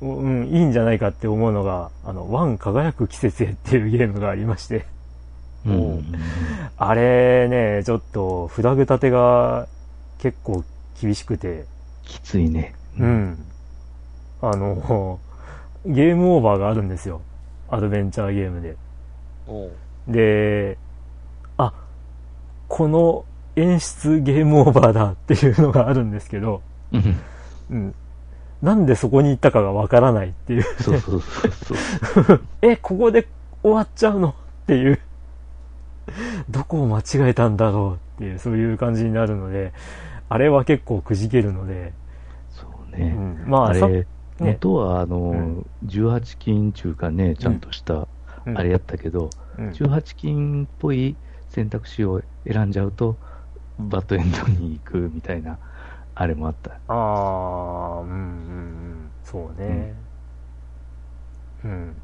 [0.00, 4.86] うん、いいんじゃないかって思うのが、あの、ワン輝く季節へっていうゲームがありまして
[5.64, 6.12] うん、
[6.76, 9.68] あれね、ちょっとフラグ立てが
[10.18, 10.64] 結構
[11.00, 11.64] 厳しくて。
[12.04, 12.74] きついね。
[12.98, 13.38] うん。
[14.40, 15.20] あの、
[15.86, 17.22] ゲームオーバーがあるんですよ。
[17.68, 18.76] アドベンチャーゲームで。
[20.08, 20.78] で、
[21.58, 21.72] あ、
[22.68, 23.24] この
[23.54, 26.60] 演出ゲームオーバーだっていうのがあるんですけど、
[27.70, 27.94] うん。
[28.62, 30.62] なんでそこに行ったかがわからないっていう。
[30.62, 31.74] そうそうそう
[32.24, 32.40] そう。
[32.62, 33.26] え、ここで
[33.62, 34.28] 終わっちゃうの？
[34.28, 34.32] っ
[34.66, 34.98] ていう。
[36.48, 38.16] どこを間違えたんだろう？
[38.16, 39.72] っていう、そういう感じになるので、
[40.28, 41.92] あれは結構くじけるので。
[42.50, 43.14] そうね。
[43.16, 44.06] うん、まあ、あれ、
[44.38, 48.06] 元は、あの、うん、18金中かね、ちゃんとした、
[48.44, 51.16] あれやったけど、うん、18金っぽい
[51.48, 53.16] 選択肢を選んじゃうと、
[53.78, 55.58] バッドエンドに行くみたいな、
[56.22, 56.70] あれもあった。
[56.86, 59.92] ああ、うんうんうん、そうね。
[61.64, 61.94] うん。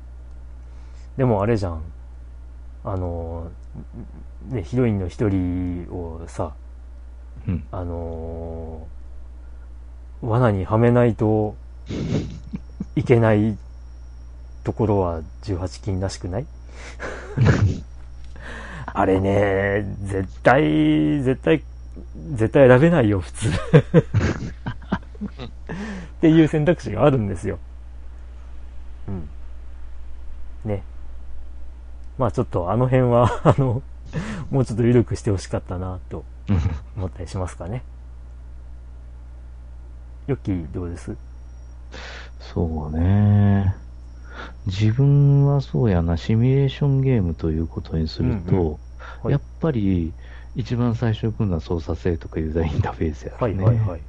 [1.16, 1.82] でもあれじゃん。
[2.84, 3.48] あの、
[4.48, 6.52] ね、ヒロインの一人をさ、
[7.46, 11.54] うん、あのー、罠にはめないと
[12.96, 13.56] いけない
[14.64, 16.46] ところは18金らしくない？
[18.86, 21.62] あれね、絶対、絶対、
[22.34, 23.52] 絶対選べないよ、普通っ
[26.20, 27.58] ていう選択肢があるんですよ。
[29.06, 29.28] うん。
[30.64, 30.82] ね。
[32.18, 33.82] まあちょっとあの辺はあの、
[34.50, 36.24] もうちょっと緩くしてほしかったなと
[36.96, 37.82] 思ったりしますかね。
[40.26, 41.16] ヨッキーどうです？
[42.40, 43.74] そうね。
[44.66, 48.78] 自分はそうやな、シミュレーションゲームということにすると、うんうんは
[49.26, 50.12] い、やっぱり
[50.58, 53.36] 一番最初に来るのは操作性とかユーザーインターフェースやね。
[53.40, 54.00] はいはいはい。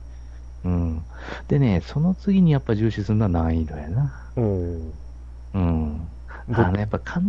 [0.64, 1.06] うん。
[1.48, 4.34] でね、その次にやっぱ重視するのは難易度やな。
[5.54, 6.10] うん。
[6.52, 7.22] あの、やっぱ簡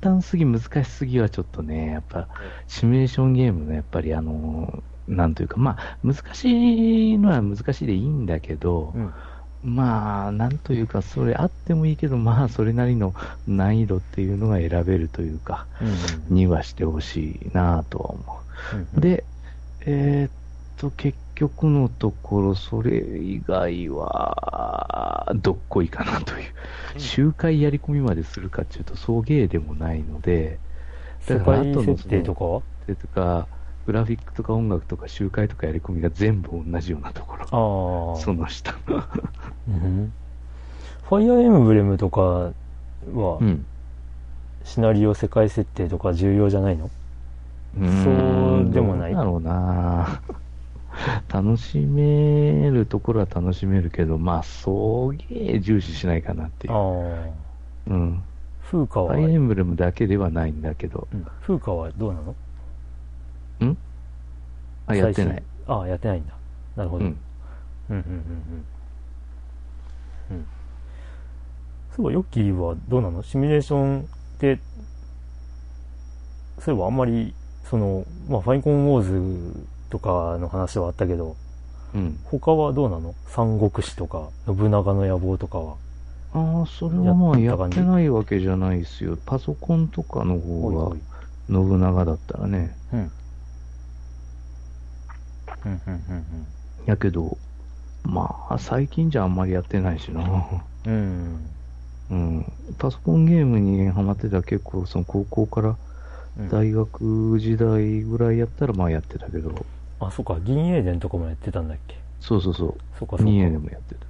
[0.00, 2.28] 単すぎ、難しすぎはちょっとね、やっぱ、
[2.66, 9.14] シミュレーションゲームのやっぱりあの、なんというか、まあ、難しいのは難しいでいいんだけど、うん
[9.64, 13.14] まあ、なんというか、それあってもいいけど、まあ、それなりの
[13.48, 15.66] 難易度っていうのが選べるというか、
[16.28, 18.40] うん、にはしてほしいなとは思
[18.74, 18.76] う。
[18.96, 19.24] うん、で、
[19.86, 20.30] えー、っ
[20.76, 27.00] と、結局のところ、それ以外は、どっこいかなという。
[27.00, 30.58] 周回やり込みまでするかっていうと、送迎でもないので、
[31.26, 32.62] だから、後の設定とかは？
[32.86, 33.48] とか、
[33.86, 38.16] グラフィックとか音楽とか集会とかやり込みが全部同じようなところ。
[38.18, 38.74] その下。
[39.68, 40.12] うん、
[41.04, 42.52] ファイアーエムブレムとかは、
[43.40, 43.66] うん、
[44.64, 46.90] シナリオ世界設定とか重要じゃないの？
[47.76, 49.14] そうでもない。
[49.14, 50.20] だろうな
[51.28, 56.74] 楽しめるところは楽しめるけど、まあ、そうげえ重視しないかなっていう。
[57.88, 58.22] うん。
[58.62, 59.14] 風花は？
[59.14, 61.08] ファイアーエムブレムだけではないんだけど。
[61.12, 62.36] うん、風花はどうなの？
[63.64, 63.76] ん？
[64.86, 65.42] あ、やってない。
[65.66, 66.34] ああ、やってないんだ。
[66.76, 67.04] なるほど。
[67.04, 67.16] うん。
[67.90, 68.04] うん、うん、うん、
[70.30, 70.36] うん。
[70.36, 70.46] うん。
[71.96, 73.22] そういえば、ヨッキーはどうなの？
[73.22, 74.04] シミュレーションっ
[74.38, 74.58] て、
[76.58, 77.34] そういえばあんまり、
[77.64, 81.36] その、まあ、ファイコンウォーズとかの話はあったけど、
[81.94, 82.18] うん。
[82.24, 83.14] 他はどうなの？
[83.26, 85.76] 三国志とか、信長の野望とかは。
[86.32, 89.16] ああ、それはまあやってないわけじゃないですよ。
[89.24, 90.96] パソコンとかの方が、
[91.48, 92.76] 信長だったらね。
[92.92, 93.12] うん。
[96.86, 97.38] やけど、
[98.04, 100.64] まあ、最近じゃあんまりやってないしな。
[100.86, 101.50] うん。
[102.10, 102.44] うん。
[102.78, 105.76] パソコンゲームにハマってた結構、その高校から
[106.50, 109.64] 大学時代ぐらいやったらまあやってたけど。
[110.00, 111.96] あ、そっか、銀英伝とかもやってたんだっけ？
[112.20, 112.74] そうそうそう。
[112.98, 113.16] そっか。
[113.16, 114.06] 銀英伝もやってた。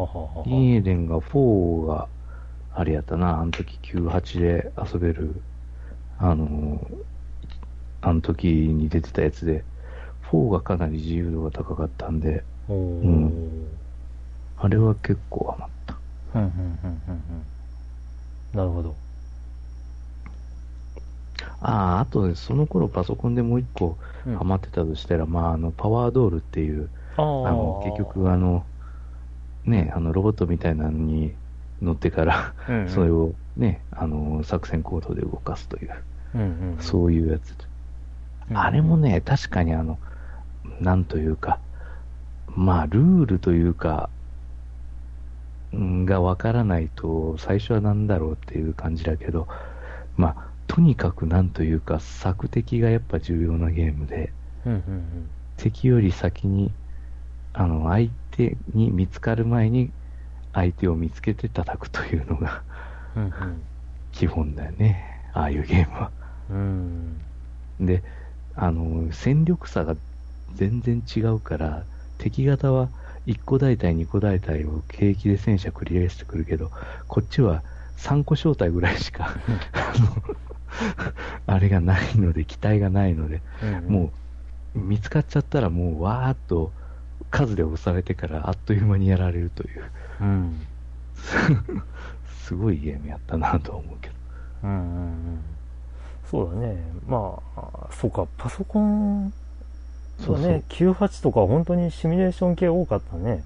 [0.00, 2.08] はははは銀英伝が4が、
[2.74, 5.42] あれやったな、あの時98で遊べる、
[6.18, 6.80] あの、
[8.00, 9.64] あの時に出てたやつで、
[10.34, 13.32] 4がかなり自由度が高かったんで、うん。
[14.58, 15.96] あれは結構ハマった。
[16.34, 18.56] うん、うん、うん、うん。
[18.56, 18.94] なるほど。
[21.60, 23.96] ああ、あと、その頃パソコンでもう一個
[24.38, 28.64] ハマってたとしたら、うん、まあ、あの、パワードールっていう、あの、結局、あの、
[29.64, 31.34] ね、あの、ロボットみたいなのに
[31.80, 35.90] 乗ってからうん、 それをね、あの、作戦行動で動かすという、
[36.34, 37.54] うんうんうん、そういうやつ。
[38.52, 39.98] あれもね、確かにあの、
[40.80, 41.58] なんというか、
[42.56, 44.10] まあ、ルールというか、
[45.72, 49.48] がわからないと、最初は何だろうっていう感じだけど、
[50.16, 54.32] まあ、とにかくなんというか、索敵がやっぱ重要なゲームで、
[54.64, 56.70] うんうんうん、敵より先に、
[57.52, 59.90] あの、相手に見つかる前に、
[60.52, 62.62] 相手を見つけて叩くというのが
[63.16, 63.32] うん、
[64.12, 65.20] 基本だよね。
[65.32, 66.10] ああいうゲームは。
[66.50, 67.20] うん、
[67.80, 68.02] で、
[68.54, 69.96] あの、戦力差が
[70.54, 71.84] 全然違うから、
[72.18, 72.88] 敵型は
[73.26, 76.70] 1個大隊、2個大隊を平気で戦車繰り返してくるけど、
[77.08, 77.62] こっちは
[77.98, 79.36] 3個小隊ぐらいしか
[81.46, 84.12] あれがないので、機体がないので、うんうん、も
[84.74, 86.72] う見つかっちゃったらもうわーっと
[87.30, 89.84] 数で押されてからあっという間にやられるという、
[90.20, 90.60] うん、
[92.44, 94.14] すごいゲームやったなと思うけど。
[94.64, 94.80] うんうんう
[95.10, 95.40] ん、
[96.30, 96.82] そうだね。
[97.06, 99.32] まあ、そうか、パソコン
[100.20, 103.42] そうね、98とか本当にシミュレーション系多かったね。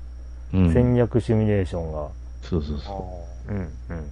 [0.53, 2.09] うん、戦略シミュレーションが。
[2.43, 3.53] そうそうそう。
[3.53, 4.09] うん、うん、うん。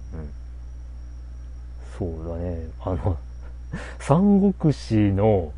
[1.97, 2.67] そうだね。
[2.81, 3.17] あの、
[3.99, 5.51] 三国志の、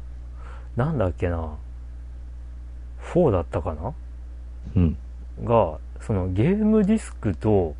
[0.75, 1.55] なんだっけな、
[3.13, 3.93] 4だったかな？
[4.75, 4.97] うん。
[5.43, 7.75] が、そのゲームディスクと、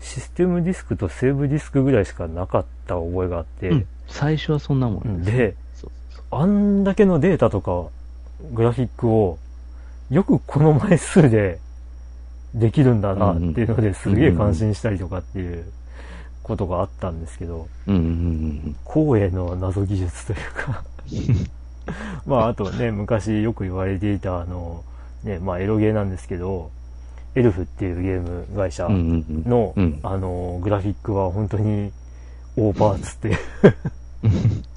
[0.00, 3.68] システムディスクとセーブディスクぐらいしかなかった覚えがあって。
[3.70, 5.56] うん、最初はそんなもんで、で
[6.30, 7.90] あんだけのデータとか
[8.52, 9.38] グラフィックを、
[10.10, 11.58] よくこの枚数で
[12.54, 15.64] できるんだなっていうのですげえ感心したりとかっていう
[16.42, 20.84] ことがあったんですけど、光栄の謎技術というか。
[22.26, 24.84] まああとね、昔よく言われていたあの、
[25.24, 26.70] ね、まあエロゲーなんですけど、
[27.34, 31.92] エルフっていうゲーム会社の、あの、グラフィックは本当に
[32.56, 33.38] 大パーツって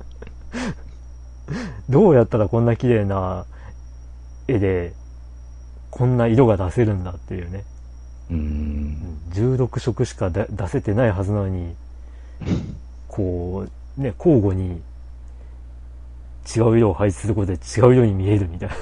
[1.89, 3.45] どうやったらこんな綺麗な
[4.47, 4.93] 絵で、
[5.91, 7.63] こんな色が出せるんだっていうね。
[8.31, 9.17] うん。
[9.31, 11.75] 16色しか出せてないはずなのに、
[13.07, 13.65] こ
[13.97, 14.81] う、ね、交互に
[16.45, 18.75] 違う色を配置することで違う色に見えるみたいな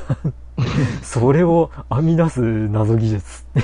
[1.01, 3.45] それを編み出す謎技術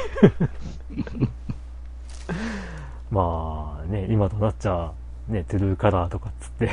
[3.11, 4.91] まあね、今となっちゃ、
[5.27, 6.69] ね、トゥルーカラーとかっつって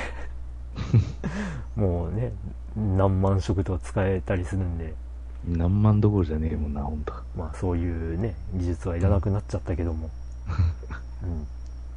[1.76, 2.32] もうね、
[2.76, 4.94] 何万色と使えたりするんで。
[5.48, 7.12] 何万どころじゃねえもんな、ほんと。
[7.36, 10.10] まあそういうね、技術はいらなくなっちゃったけども。
[11.22, 11.46] うん。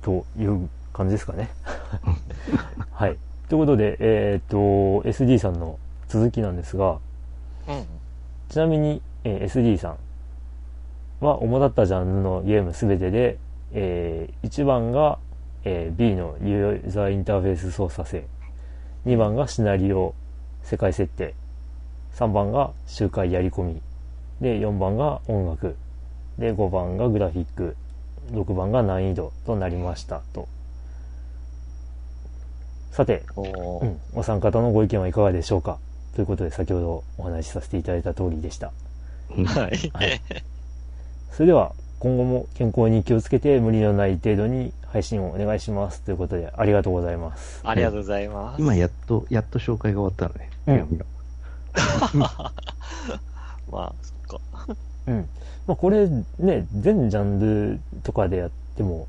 [0.02, 1.50] という感じですかね。
[2.94, 3.18] はい。
[3.48, 7.00] ということで、えっ、と、SD さんの続きなんですが、
[7.68, 7.86] うん、
[8.50, 9.98] ちなみに、えー、SD さん
[11.26, 13.38] は主だったジャンルのゲームすべてで、
[13.74, 15.20] えー、1番が、
[15.64, 18.26] えー、B のユーザーインターフェース操作性、
[19.06, 20.14] 2番がシナリオ、
[20.64, 21.34] 世界設定、
[22.16, 23.82] 3番が周回やり込み、
[24.42, 25.76] で、4番が音楽、
[26.38, 27.76] で、5番がグラフィック、
[28.32, 30.22] 6番が難易度となりました。
[30.34, 30.48] と。
[32.92, 35.80] さて、うん、お三方のご意見はいかがでしょうか？
[36.16, 38.72] ということで先ほどお話しさせていただいた通りでした。
[39.30, 39.90] はい。
[39.94, 40.22] はい、
[41.32, 47.62] それでは、今後も健康に気をつけて無理のない程度に配信をお願いしますということでありがとうございます。
[47.64, 48.62] ありがとうございます。
[48.62, 50.50] 今やっと、やっと紹介が終わったのね。
[50.68, 51.00] うん。
[53.72, 54.76] まあ、そっか。
[55.08, 55.30] うん。
[55.68, 56.10] まあこれ
[56.40, 59.08] ね、全ジャンルとかでやっても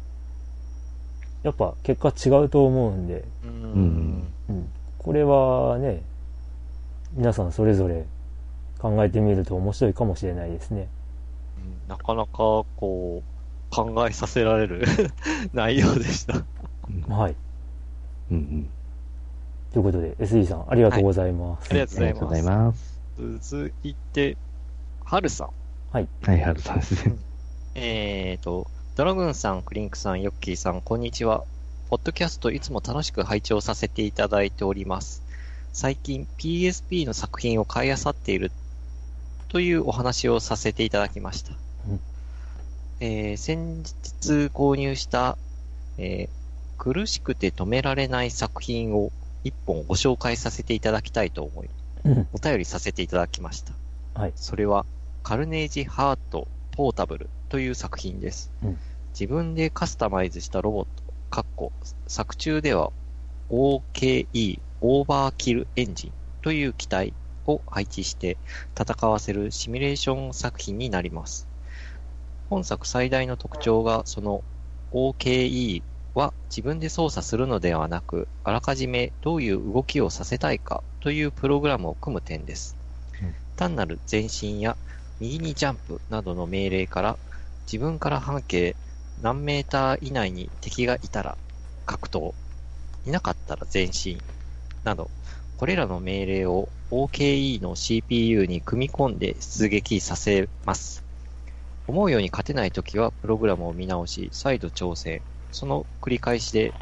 [1.42, 4.68] やっぱ結果違うと思うんで、うん、うん、
[4.98, 6.02] これはね、
[7.14, 8.04] 皆さんそれぞれ
[8.78, 10.88] 考えてみると面白いかもしれないですね。
[11.58, 13.29] うん、なかなかこう、
[13.70, 14.84] 考えさせられる
[15.54, 16.44] 内容でした
[17.08, 17.36] はい。
[18.30, 18.70] うんうん。
[19.72, 21.70] ということで、SE さん、ありがとうございます。
[21.72, 23.00] はい、ありがとうございます。
[23.40, 24.36] 続いて、
[25.04, 25.50] はるさん。
[25.92, 26.08] はい。
[26.22, 27.14] はい、はるさんですね。
[27.74, 28.66] えっと、
[28.96, 31.44] ドラグーンさん、クリンクさん、ヨッキーさん、こんにちは。
[31.88, 35.22] ポッドキャストいつも楽しく拝聴させていただいております。
[35.72, 38.50] 最近 PSP の作品を買い漁っている
[39.48, 41.69] というお話をさせていただきました。
[43.00, 45.36] うん、えー、先日購入した、
[45.98, 49.10] えー、苦しくて止められない作品を
[49.44, 51.68] 一本ご紹介させていただきたいと思い、
[52.04, 53.72] うん、お便りさせていただきました。
[54.14, 54.32] はい。
[54.36, 54.84] それは、
[55.22, 58.50] カルネージハートポータブルという作品です。
[58.62, 58.78] うん
[59.12, 61.72] 自分でカスタマイズしたロボット、かっこ
[62.06, 62.92] 作中では
[63.50, 67.12] OKE、オーバーキルエンジンという機体
[67.46, 68.38] を配置して
[68.80, 71.48] 戦わせるシミュレーション作品になります。
[72.50, 74.42] 本作最大の特徴がその
[74.92, 75.82] OKE
[76.14, 82.76] は自分で操作するのではなく、あらかじめどういう動きをさせたいかというプログラムを組む点です。
[83.22, 84.76] うん、単なる前進や
[85.20, 87.18] 右にジャンプなどの命令から
[87.66, 88.74] 自分から半径
[89.22, 91.38] 何メーター以内に敵がいたら
[91.86, 92.34] 格闘、
[93.06, 94.20] いなかったら前進、
[94.82, 95.10] など、
[95.56, 101.09] これらの命令を OKE の CPU に組み込んで出撃させます。
[101.90, 105.20] 思うように勝てないときはプログラムを見直し、再度挑戦。
[105.50, 106.72] その繰り返しで、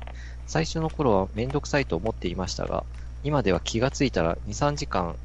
[0.46, 2.84] 最初の頃はめんどくさいと思っていましたが、
[3.24, 5.16] 今では気がついたら2、3時間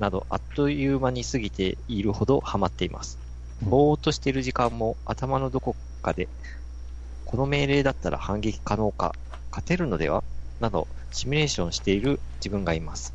[0.00, 3.18] などあっという間に過ぎているほどハマっています。
[3.60, 6.26] ぼーっとしている時間も頭のどこかで、
[7.26, 9.14] この命令だったら反撃可能か、
[9.50, 10.24] 勝てるのでは？
[10.60, 13.12] など、シミュレーションしている自分がいます。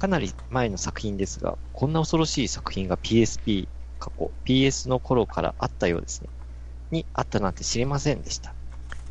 [0.00, 3.68] かなり前の作品ですが、こんな恐ろしい作品が PSP、
[3.98, 6.28] 過去 PS の頃からあったようですね。
[6.90, 8.54] にあったなんて知りませんでした。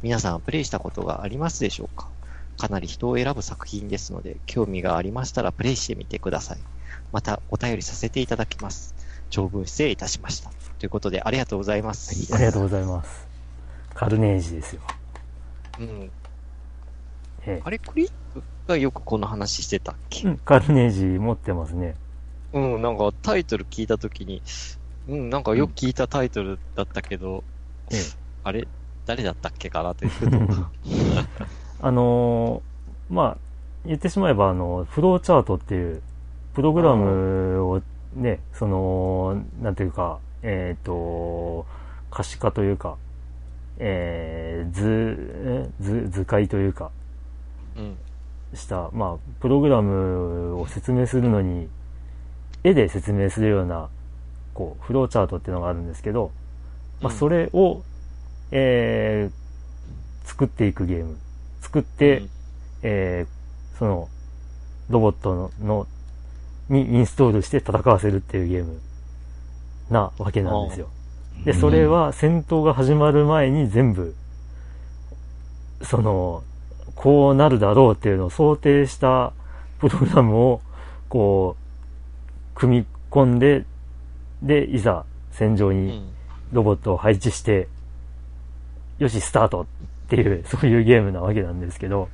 [0.01, 2.07] 皆さんプレイしたことがありますでしょうか？
[2.57, 6.57] かなり人を選ぶ作品ですので、興味がありましたらプレイしてみてください。
[7.11, 8.95] またお便りさせていただきます。
[9.29, 10.51] 長文失礼いたしました。
[10.79, 12.33] ということで、ありがとうございます。
[12.33, 13.27] はい、ありがとうございます。
[13.93, 14.81] カルネージですよ。
[15.79, 16.11] うん。
[17.45, 21.95] ええ、あれ、クリップがよくこの話してたっけ、うん、カルネージ持ってますね。
[22.53, 24.41] うん、なんかタイトル聞いたときに、
[25.07, 27.43] うん、なんかよく聞いたタイトルだったけど、
[27.91, 27.97] うん、
[28.43, 28.67] あれ、
[29.05, 30.07] 誰だったっけかなって。
[31.79, 33.37] あのー、まあ、
[33.85, 36.01] 言ってしまえば、あの、フローチャートっていう、
[36.53, 37.81] プログラムを
[38.15, 41.65] ね、その、なんていうか、えっ、ー、と、
[42.09, 42.97] 可視化というか、
[43.79, 46.91] えー、図、図、図解というか、
[47.77, 47.97] うん、
[48.55, 51.69] した、まあ、プログラムを説明するのに、
[52.63, 53.89] 絵で説明するような、
[54.53, 56.31] こう、フローチャートっていうのがあるんですけど、
[57.01, 57.83] まあ、それを、
[58.51, 61.17] えー、作っていくゲーム。
[61.61, 62.29] 作って、うん、
[62.83, 64.09] えー、その、
[64.89, 65.87] ロボットのの
[66.69, 68.79] にインストールして戦わせるっていうゲーム
[69.89, 70.89] なわけなんですよ。
[71.45, 74.15] で、それは戦闘が始まる前に全部、
[75.81, 76.43] その、
[76.95, 79.33] こうなるだろうっていうのを想定した
[79.79, 80.61] プログラムを、
[81.09, 81.66] こう、
[82.57, 83.65] 組み込んで、
[84.41, 86.11] で、いざ戦場に
[86.51, 87.67] ロボットを配置して、
[88.97, 89.65] よし、スタートっ
[90.09, 92.09] ていう、 そういうゲームなわけなんですけど、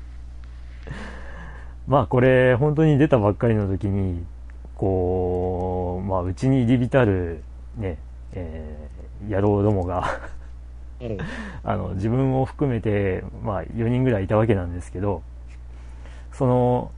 [1.88, 4.26] まあこれ、本当に出たばっかりの時に、
[4.76, 7.41] こう、まあうちに入り浸る、
[7.78, 7.98] ね、
[8.34, 10.20] えー、野郎どもが
[11.64, 15.24] あの、自分を含めて、まあ4人ぐらいいたわけなんですけど、
[16.34, 16.91] その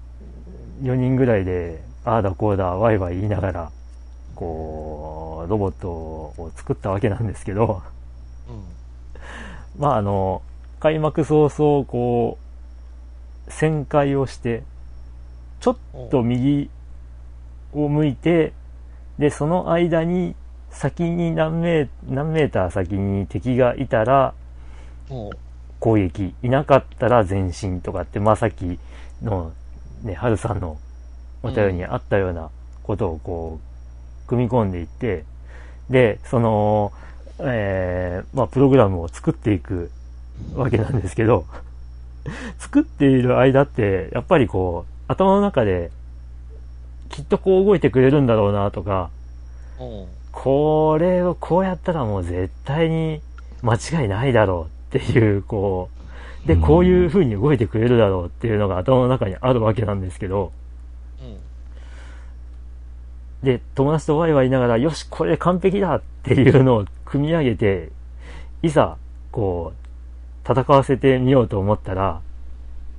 [0.81, 3.71] 4人ぐらいで、ああだこうだ、ワイワイ言いながら、
[4.35, 7.81] こう、ロボットを作ったわけなんですけど、
[8.47, 8.51] う
[9.79, 10.43] ん、まああの、
[10.79, 12.37] 開幕早々、こ
[13.47, 14.63] う、旋回をして、
[15.59, 15.77] ちょっ
[16.11, 16.69] と右
[17.73, 18.53] を向いて、
[19.17, 20.35] で、その間に、
[20.69, 24.35] 先に何メ何メーター先に敵がいたら、
[25.79, 26.35] 攻撃。
[26.43, 28.77] いなかったら前進とかって、まあさっき
[29.23, 29.53] の、
[30.03, 30.77] ね、ハルさんの
[31.45, 32.49] お便りにあったような
[32.83, 33.59] ことをこ
[34.25, 35.23] う、組み込んでいって、
[35.89, 36.91] で、その、
[37.39, 39.91] えー、まあプログラムを作っていく
[40.55, 41.45] わけなんですけど、
[42.57, 45.91] 作っている間って、やっぱりこう、頭の中で、
[47.09, 49.09] きっとこう動いてくれるんだろうなとか、
[50.31, 53.21] これをこうやったらもう絶対に
[53.61, 55.89] 間違いないだろうっていう、こ
[56.43, 60.51] う、で、こういう風に動いてくれるだろうっていうのが頭の中にあるわけなんですけど、
[63.43, 67.89] で、友達とワイワイ言いながら、よし、これ完璧だっていうのを組み上げて、
[68.61, 68.97] いざ、
[69.31, 72.21] こう、戦わせてみようと思ったら、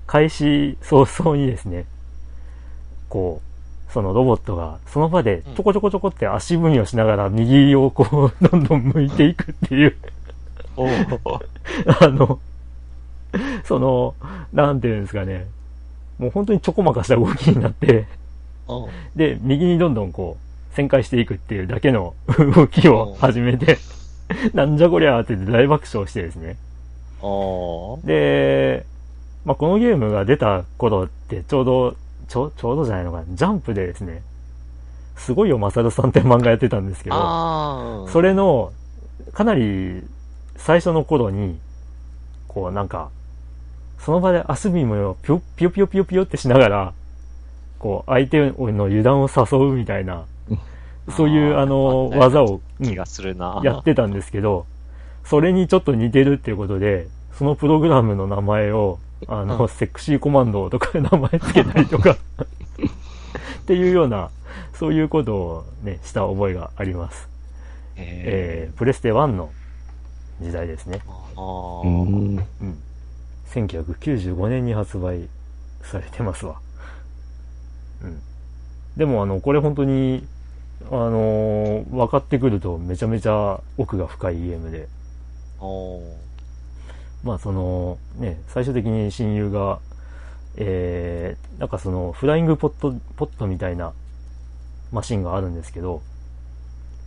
[0.07, 1.87] 開始早々にですね、
[3.09, 9.97] こう、そのロボットがその場でちょこちょこちょこって足踏みをしながら右をこう、 どんどん向いていくっていう。
[12.01, 12.39] あの、
[13.65, 14.15] その、
[14.53, 15.47] なんていうんですかね、
[16.19, 18.07] もう本当にちょこまかした動きになって
[19.15, 20.37] で、右にどんどんこ
[20.73, 22.15] う、旋回していくっていうだけの
[22.55, 23.79] 動きを始めて
[24.53, 26.57] なんじゃこりゃーって大爆笑してですね。
[28.05, 28.85] で、
[29.45, 31.97] まあ、このゲームが出た頃ってちょうど
[32.29, 34.23] ちょ、ちょうどじゃないのかな、ジャンプでですね、
[35.17, 37.17] すごいよ、マサルさんって漫画やってたんですけど、
[38.11, 38.73] それの、
[39.33, 40.03] かなり
[40.57, 41.59] 最初の頃に、
[42.49, 43.11] こうなんか、
[43.99, 46.93] その場でアスビムをピヨピヨピヨピヨピヨってしながら、
[47.79, 50.25] こう相手の油断を誘うみたいな、
[51.17, 53.61] そういうあの、技を、気がするな。
[53.63, 54.67] やってたんですけど、
[55.25, 58.99] それにちょっと似てるっていうことで、そのプログラムの名前を、
[59.29, 62.17] あの、うん、セクシーコマンドとか名前つけたりとかっ
[63.67, 64.31] ていうような、
[64.75, 67.29] そういうことをね、した覚えがあります。
[67.97, 69.51] えー、プレステ1の
[70.41, 71.01] 時代ですね。
[71.37, 72.45] うん。
[73.53, 75.29] 1995年に発売
[75.83, 76.61] されてますわ。
[78.03, 78.21] うん。
[78.97, 80.27] でもあの、これ本当に、
[80.91, 84.89] あのー、分かってくるとめちゃめちゃ奥が深いゲームで。
[87.25, 89.81] まあそのね、最終的に親友が、
[90.57, 93.93] えー、なんかそのフライングポット、ポットみたいな
[94.93, 96.03] マシンがあるんですけど、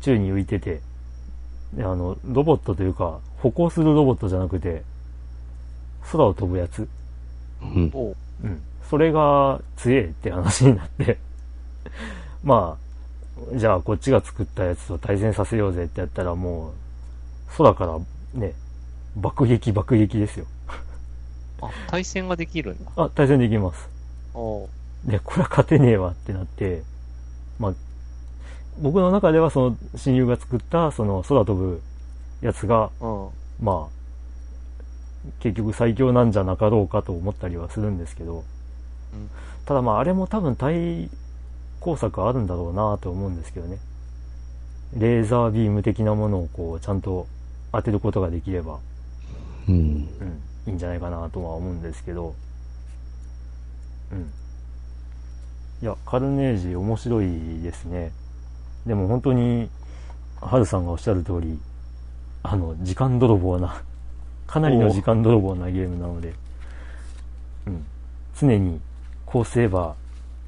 [0.01, 0.81] 宙に浮いてて、
[1.77, 4.83] あの、ロボットというか、歩行するロボットじゃなくて、
[6.11, 6.87] 空を飛ぶやつ。
[7.61, 7.91] うん。
[8.43, 8.61] うん。
[8.89, 11.17] それが強えって話になって
[12.43, 12.77] ま
[13.53, 16.73] あ、じゃあこっちが作ったやつと対戦させようぜってやったらもう、
[17.57, 17.99] 空から
[18.33, 18.53] ね、
[19.15, 20.45] 爆撃爆撃ですよ。
[21.61, 22.91] あ、対戦ができるんだ。
[22.95, 23.89] あ、対戦できます。
[25.05, 26.83] で、これは勝てねえわってなって、
[27.59, 27.73] まあ、
[28.81, 31.81] 僕の中ではその親友が作ったその空飛ぶ
[32.41, 33.29] やつが、うん、
[33.61, 38.43] まあ、結局最強なんじゃなかろうかと思ったりはするんですけど、うん、
[39.65, 41.09] ただまああれも多分対
[41.79, 43.77] 工作あるんだろうなと思うんですけどね。
[44.97, 47.27] レーザービーム的なものをこうちゃんと
[47.71, 48.79] 当てることができれば、
[49.67, 52.33] うん、うん、いいんじゃないかなとは思うんですけど、
[54.11, 54.31] うん。
[55.81, 58.11] いや、カルネージ面白いですね。
[58.85, 59.69] でも本当に、
[60.41, 61.59] ハルさんがおっしゃる通り、
[62.43, 63.81] あの、時間泥棒な、
[64.47, 66.33] かなりの時間泥棒なゲームなので、
[67.67, 67.85] うん。
[68.39, 68.81] 常に
[69.31, 69.95] こうすれば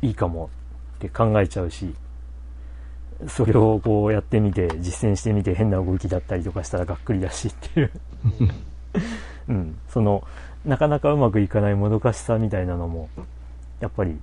[0.02, 0.50] いいかも
[0.98, 1.94] って考えちゃうし、
[3.28, 7.92] それをこうやってみて、実践してみて変な動きだったりとかしたらがっくりだしっていう
[9.48, 10.24] うん、その、
[10.66, 13.10] なかなかうまくいかないもどかしさみたいなのも、
[13.80, 14.20] やっぱり、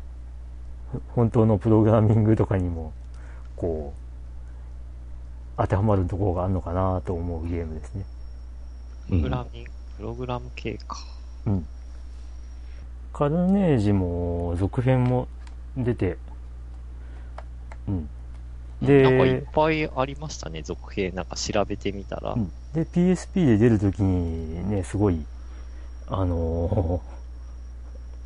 [1.15, 2.93] 本当のプログラミングとかにも、
[3.55, 3.99] こう、
[5.57, 8.05] 当てはまるところがあるのかなと思うゲームですね。
[9.09, 10.97] プログラミング、プログラム系か。
[11.47, 11.67] うん。
[13.19, 15.27] カルネージも続編も
[15.77, 16.19] 出て、
[17.89, 18.09] うん。
[18.81, 21.17] で、なんかいっぱいありましたね、続編。
[21.17, 22.35] なんか調べてみたら。
[22.35, 25.19] うん、で、PSP で出るときにね、すごい、
[26.07, 27.03] あの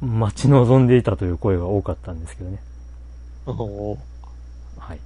[0.02, 2.62] ー、 待ち望んでいたという声が多かったんですけどね。
[3.46, 3.96] お
[4.76, 4.98] はい。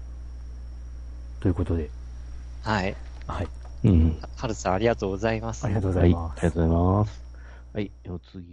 [1.38, 1.90] ということで。
[2.62, 2.96] はい。
[3.28, 3.48] はい。
[3.84, 4.18] うん。
[4.34, 5.64] はるさんありがとうございます。
[5.64, 6.38] ありがとうございます。
[6.38, 7.22] はい、ありがとうございます。
[7.72, 8.46] はい、お次は。